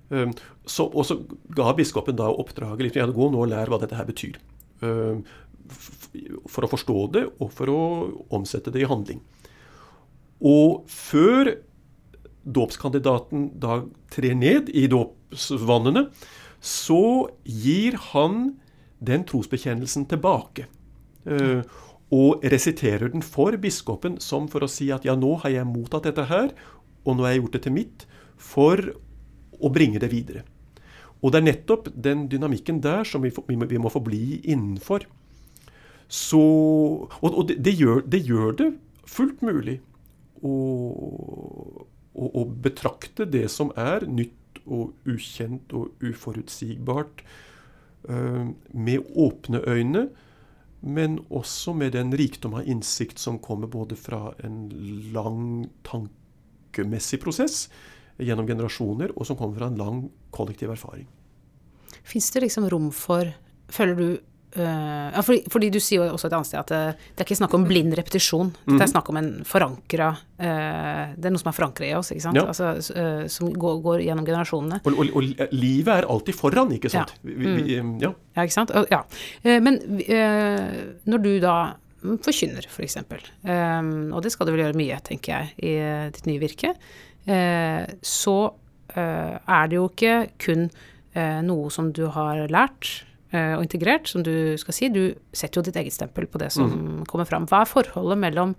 Um, 0.09 0.31
så, 0.65 0.87
og 0.87 1.03
så 1.07 1.19
ga 1.55 1.73
biskopen 1.75 2.17
da 2.17 2.29
oppdraget 2.31 2.85
litt, 2.85 2.97
gå 2.97 3.29
nå 3.31 3.43
og 3.43 3.51
lær 3.51 3.71
hva 3.71 3.79
dette 3.81 3.97
her 3.97 4.07
betyr. 4.07 4.39
Um, 4.81 5.23
for 6.47 6.63
å 6.63 6.71
forstå 6.71 6.99
det 7.15 7.23
og 7.43 7.49
for 7.51 7.71
å 7.71 7.79
omsette 8.33 8.71
det 8.71 8.85
i 8.85 8.89
handling. 8.89 9.19
Og 10.39 10.85
før 10.91 11.57
dåpskandidaten 12.47 13.49
da 13.59 13.81
trer 14.13 14.37
ned 14.37 14.69
i 14.71 14.85
dåpsvannene, 14.91 16.07
så 16.63 17.27
gir 17.43 17.97
han 18.13 18.55
den 19.03 19.25
trosbekjennelsen 19.27 20.07
tilbake. 20.09 20.69
Uh, 21.27 21.65
og 22.13 22.43
resiterer 22.47 23.11
den 23.11 23.23
for 23.25 23.57
biskopen 23.59 24.15
som 24.23 24.47
for 24.51 24.63
å 24.63 24.71
si 24.71 24.87
at 24.95 25.05
ja, 25.07 25.15
nå 25.19 25.33
har 25.43 25.51
jeg 25.51 25.67
mottatt 25.67 26.07
dette 26.07 26.27
her, 26.29 26.53
og 27.03 27.17
nå 27.17 27.25
har 27.25 27.35
jeg 27.35 27.43
gjort 27.43 27.57
det 27.57 27.63
til 27.65 27.75
mitt, 27.75 28.05
for 28.37 28.83
å 29.57 29.71
bringe 29.73 29.99
det 29.99 30.11
videre. 30.13 30.45
Og 31.21 31.33
det 31.33 31.41
er 31.41 31.47
nettopp 31.47 31.89
den 31.91 32.27
dynamikken 32.31 32.79
der 32.83 33.07
som 33.07 33.23
vi, 33.25 33.31
vi 33.33 33.81
må 33.81 33.91
forbli 33.91 34.39
innenfor. 34.45 35.07
Så, 36.07 36.39
og, 36.39 37.27
og 37.27 37.47
det, 37.49 37.57
det, 37.65 37.73
gjør, 37.75 38.03
det, 38.07 38.21
gjør, 38.23 38.53
det 38.55 38.69
fullt 39.09 39.41
mulig 39.43 39.79
å, 40.39 40.53
å, 42.13 42.29
å, 42.29 42.45
betrakte 42.47 43.27
det 43.27 43.47
som 43.51 43.73
er 43.75 44.05
nytt 44.07 44.61
og 44.63 44.93
ukjent 45.09 45.73
og 45.75 46.05
uforutsigbart, 46.05 47.25
uh, 48.07 48.47
med 48.71 49.11
åpne 49.19 49.63
øyne, 49.67 50.07
men 50.87 51.19
også 51.33 51.73
med 51.77 51.93
den 51.95 52.13
rikdom 52.17 52.57
av 52.59 52.67
innsikt 52.67 53.19
som 53.19 53.41
kommer 53.43 53.69
både 53.71 53.97
fra 53.99 54.31
en 54.45 54.65
lang 55.13 55.67
tankemessig 55.87 57.19
prosess 57.23 57.67
gjennom 58.17 58.47
generasjoner, 58.49 59.13
og 59.15 59.27
som 59.27 59.37
kommer 59.37 59.59
fra 59.59 59.69
en 59.69 59.77
lang 59.79 60.01
kollektiv 60.33 60.71
erfaring. 60.73 61.05
Fins 62.07 62.31
det 62.33 62.45
liksom 62.47 62.69
rom 62.71 62.89
for 62.95 63.33
Føler 63.67 63.97
du 63.99 64.09
ja, 64.63 65.21
fordi, 65.25 65.43
fordi, 65.51 65.69
du 65.73 65.79
sier 65.83 66.01
jo 66.01 66.15
også 66.15 66.29
et 66.29 66.35
annet 66.37 66.49
sted 66.49 66.59
at 66.59 66.71
det, 66.71 66.81
eh, 66.89 67.07
det 67.13 67.23
er 67.23 67.27
ikke 67.27 67.39
snakk 67.39 67.55
om 67.57 67.65
blind 67.67 67.95
repetisjon. 67.97 68.51
Det 68.65 68.73
er 68.73 68.79
mhm. 68.79 68.91
snakk 68.93 69.11
om 69.11 69.19
en 69.19 69.29
forankra 69.47 70.09
uh, 70.15 71.03
Det 71.15 71.29
er 71.29 71.33
noe 71.33 71.41
som 71.41 71.51
er 71.51 71.57
forankra 71.57 71.87
i 71.87 71.93
oss, 71.97 72.11
ikke 72.13 72.25
sant. 72.25 72.39
Ja. 72.39 72.45
Altså, 72.49 72.71
som 73.33 73.51
går, 73.53 73.79
går, 73.85 74.03
gjennom 74.07 74.27
generasjonene. 74.27 74.81
Og, 74.83 74.93
og, 74.93 75.17
og, 75.19 75.47
livet 75.55 75.93
er 75.93 76.09
alltid 76.09 76.37
foran, 76.37 76.73
ikke 76.77 76.91
sant. 76.93 77.13
Ja, 77.17 77.23
vi, 77.29 77.55
vi, 77.57 77.79
mm. 77.81 77.97
ja. 78.03 78.13
ja 78.37 78.47
ikke 78.47 78.57
sant. 78.57 78.73
ja. 78.91 79.01
men 79.63 79.81
når 81.07 81.23
du 81.23 81.31
da 81.43 81.57
forkynner, 82.01 82.65
f.eks., 82.65 82.75
for 82.75 82.85
eksempel, 82.85 83.25
og 84.13 84.21
det 84.23 84.31
skal 84.33 84.47
du 84.47 84.53
vel 84.53 84.67
gjøre 84.67 84.77
mye, 84.79 84.99
tenker 85.05 85.33
jeg, 85.33 85.55
i 85.57 85.73
ditt 86.13 86.29
nye 86.29 86.41
virke, 86.41 86.75
så 88.05 88.37
er 88.97 89.67
det 89.71 89.79
jo 89.79 89.89
ikke 89.89 90.15
kun 90.41 90.69
noe 91.47 91.73
som 91.73 91.91
du 91.95 92.05
har 92.13 92.45
lært 92.53 92.93
Eh, 92.97 93.16
og 93.33 93.59
integrert, 93.59 94.07
som 94.07 94.23
du 94.23 94.55
skal 94.59 94.75
si. 94.75 94.87
Du 94.93 95.01
setter 95.35 95.59
jo 95.59 95.65
ditt 95.67 95.75
eget 95.79 95.95
stempel 95.95 96.29
på 96.31 96.39
det 96.39 96.47
som 96.55 96.69
mm. 96.71 97.01
kommer 97.09 97.27
fram. 97.27 97.47
Hva 97.49 97.63
er 97.63 97.69
forholdet 97.69 98.19
mellom 98.21 98.53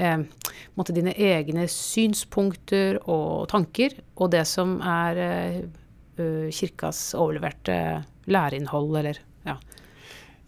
eh, 0.00 0.24
dine 0.96 1.12
egne 1.12 1.66
synspunkter 1.68 3.02
og 3.04 3.50
tanker 3.52 3.98
og 4.16 4.32
det 4.32 4.46
som 4.48 4.78
er 4.80 5.20
eh, 5.20 5.58
eh, 6.16 6.48
kirkas 6.48 7.12
overleverte 7.18 7.76
læreinnhold, 8.24 8.96
eller 9.02 9.20
ja. 9.44 9.58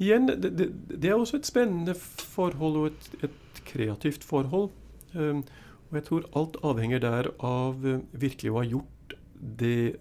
Igjen, 0.01 0.29
det, 0.29 0.53
det, 0.57 0.71
det, 0.89 1.11
er 1.11 1.17
også 1.17 1.41
et 1.41 1.49
spennende 1.49 1.95
forhold 1.97 2.81
og 2.81 2.87
et, 2.91 3.29
et 3.29 3.62
kreativt 3.69 4.25
forhold. 4.25 4.71
Um, 5.17 5.45
og 5.89 5.97
jeg 5.97 6.05
tror 6.09 6.27
alt 6.37 6.59
avhenger 6.67 7.01
der 7.01 7.29
av 7.45 7.85
virkelig 8.12 8.53
å 8.53 8.59
ha 8.59 8.67
gjort 8.67 9.17
det 9.61 9.97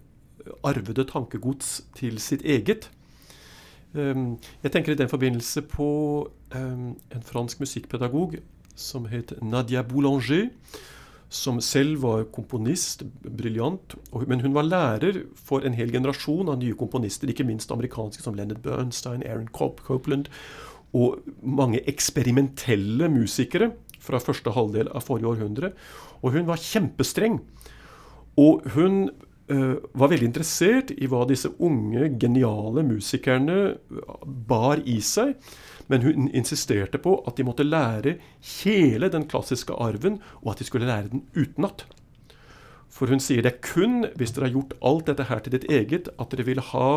arvede 0.65 1.05
tankegods 1.07 1.77
til 1.95 2.19
sitt 2.23 2.43
eget. 2.43 2.89
Ehm, 3.95 4.35
jeg 4.63 4.73
tenker 4.73 4.93
i 4.93 4.99
den 4.99 5.11
forbindelse 5.11 5.63
på 5.71 5.87
ehm, 6.55 6.93
en 7.15 7.23
fransk 7.23 7.59
musikkpedagog 7.63 8.37
som 8.75 9.07
het 9.11 9.33
Nadia 9.41 9.83
Boulanger. 9.83 10.49
Som 11.29 11.57
selv 11.59 12.03
var 12.03 12.27
komponist, 12.31 13.03
briljant. 13.37 13.95
Men 14.27 14.41
hun 14.41 14.53
var 14.53 14.67
lærer 14.67 15.23
for 15.35 15.65
en 15.65 15.73
hel 15.73 15.91
generasjon 15.91 16.51
av 16.51 16.59
nye 16.61 16.75
komponister, 16.77 17.27
ikke 17.27 17.47
minst 17.47 17.71
amerikanske 17.73 18.23
som 18.23 18.37
Leonard 18.37 18.61
Bernstein, 18.63 19.23
Aaron 19.25 19.49
Copeland 19.49 20.29
og 20.95 21.25
mange 21.43 21.81
eksperimentelle 21.89 23.09
musikere 23.11 23.71
fra 23.99 24.21
første 24.21 24.53
halvdel 24.55 24.87
av 24.95 25.03
forrige 25.03 25.33
århundre. 25.33 25.73
Og 26.21 26.37
hun 26.37 26.47
var 26.47 26.61
kjempestreng. 26.61 27.41
Og 28.39 28.63
hun 28.75 29.09
var 29.47 30.09
veldig 30.09 30.25
interessert 30.25 30.91
i 30.95 31.05
hva 31.09 31.21
disse 31.29 31.51
unge, 31.61 32.07
geniale 32.17 32.81
musikerne 32.85 33.57
eh, 33.75 34.23
bar 34.25 34.81
i 34.89 34.97
seg. 35.05 35.35
Men 35.91 36.01
hun 36.01 36.31
insisterte 36.33 36.97
på 36.97 37.19
at 37.29 37.37
de 37.37 37.45
måtte 37.45 37.67
lære 37.67 38.15
hele 38.63 39.09
den 39.13 39.27
klassiske 39.29 39.75
arven, 39.77 40.17
og 40.41 40.55
at 40.55 40.63
de 40.63 40.65
skulle 40.65 40.89
lære 40.89 41.11
den 41.11 41.27
utenat. 41.37 41.85
For 42.89 43.11
hun 43.11 43.21
sier 43.21 43.43
det 43.45 43.51
er 43.51 43.61
kun 43.61 44.07
hvis 44.17 44.33
dere 44.33 44.47
har 44.47 44.55
gjort 44.55 44.73
alt 44.81 45.11
dette 45.11 45.27
her 45.29 45.43
til 45.45 45.53
ditt 45.57 45.67
eget, 45.69 46.09
at 46.17 46.31
dere 46.33 46.47
vil 46.47 46.63
ha 46.71 46.89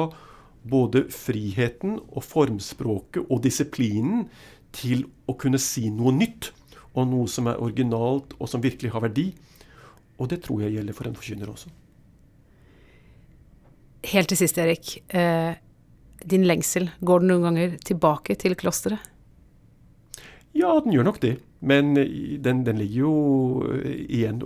både 0.68 1.04
friheten 1.12 1.98
og 2.08 2.24
formspråket 2.24 3.28
og 3.28 3.42
disiplinen 3.44 4.28
til 4.72 5.04
å 5.28 5.36
kunne 5.36 5.60
si 5.60 5.88
noe 5.92 6.14
nytt. 6.16 6.54
og 6.98 7.04
noe 7.06 7.28
som 7.30 7.46
er 7.46 7.60
originalt, 7.62 8.32
og 8.40 8.48
som 8.50 8.62
virkelig 8.64 8.90
har 8.90 9.04
verdi. 9.04 9.28
Og 10.18 10.32
det 10.32 10.40
tror 10.42 10.64
jeg 10.64 10.72
gjelder 10.74 10.96
for 10.96 11.06
en 11.06 11.14
forkynner 11.14 11.52
også. 11.52 11.68
Helt 14.06 14.30
til 14.30 14.38
sist, 14.38 14.58
Erik. 14.58 14.98
Eh, 15.10 15.58
din 16.28 16.46
lengsel, 16.46 16.90
går 17.00 17.22
den 17.22 17.32
noen 17.32 17.46
ganger 17.48 17.76
tilbake 17.84 18.36
til 18.38 18.54
klosteret? 18.58 19.02
Ja, 20.56 20.78
den 20.82 20.94
gjør 20.94 21.08
nok 21.10 21.20
det. 21.22 21.36
Men 21.60 21.94
den, 21.94 22.62
den 22.66 22.78
ligger 22.78 23.00
jo 23.02 23.14
eh, 23.74 24.04
igjen 24.06 24.38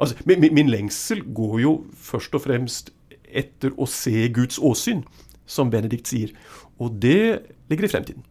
Altså, 0.00 0.16
min, 0.26 0.42
min, 0.50 0.70
lengsel 0.70 1.22
går 1.34 1.60
jo 1.62 1.74
først 1.94 2.34
og 2.34 2.42
fremst 2.46 2.90
etter 3.34 3.74
å 3.78 3.86
se 3.90 4.28
Guds 4.34 4.58
åsyn, 4.62 5.02
som 5.46 5.70
Benedikt 5.70 6.10
sier. 6.10 6.34
Og 6.82 6.98
det 7.02 7.54
ligger 7.70 7.86
i 7.86 7.92
fremtiden. 7.92 8.26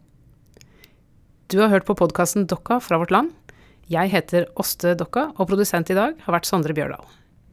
Du 1.51 1.59
har 1.59 1.71
hørt 1.71 1.87
på 1.87 1.95
podkasten 1.95 2.47
Dokka 2.49 2.79
fra 2.83 2.99
vårt 2.99 3.11
land. 3.11 3.31
Jeg 3.91 4.11
heter 4.13 4.47
Åste 4.59 4.95
Dokka, 4.99 5.29
og 5.35 5.49
produsent 5.51 5.91
i 5.91 5.97
dag 5.97 6.15
har 6.23 6.35
vært 6.35 6.47
Sondre 6.47 6.75
Bjørdal. 6.75 7.03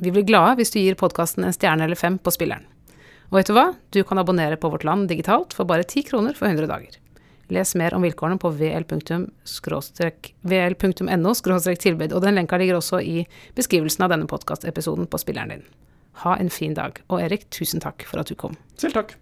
Vi 0.00 0.12
blir 0.14 0.24
glade 0.24 0.56
hvis 0.60 0.70
du 0.72 0.78
gir 0.80 0.98
podkasten 0.98 1.44
en 1.44 1.54
stjerne 1.54 1.84
eller 1.84 1.98
fem 1.98 2.16
på 2.22 2.32
spilleren. 2.32 2.64
Og 3.30 3.38
vet 3.38 3.50
du 3.50 3.54
hva? 3.54 3.68
Du 3.94 4.02
kan 4.06 4.18
abonnere 4.18 4.58
på 4.58 4.68
Vårt 4.72 4.84
Land 4.84 5.06
digitalt 5.10 5.54
for 5.54 5.68
bare 5.70 5.86
10 5.86 6.08
kroner 6.08 6.34
for 6.34 6.50
100 6.50 6.66
dager. 6.66 6.98
Les 7.50 7.74
mer 7.78 7.94
om 7.94 8.02
vilkårene 8.02 8.38
på 8.42 8.50
vl.no 8.54 9.20
tilbud, 11.82 12.12
og 12.14 12.22
den 12.22 12.36
lenka 12.38 12.58
ligger 12.58 12.78
også 12.78 13.00
i 13.02 13.24
beskrivelsen 13.58 14.06
av 14.06 14.14
denne 14.14 14.30
podkastepisoden 14.30 15.10
på 15.10 15.18
spilleren 15.22 15.54
din. 15.54 15.64
Ha 16.22 16.36
en 16.38 16.50
fin 16.50 16.74
dag. 16.74 16.98
Og 17.08 17.22
Erik, 17.22 17.48
tusen 17.50 17.82
takk 17.82 18.06
for 18.06 18.22
at 18.22 18.30
du 18.30 18.38
kom. 18.38 18.58
Selv 18.78 18.98
takk. 18.98 19.16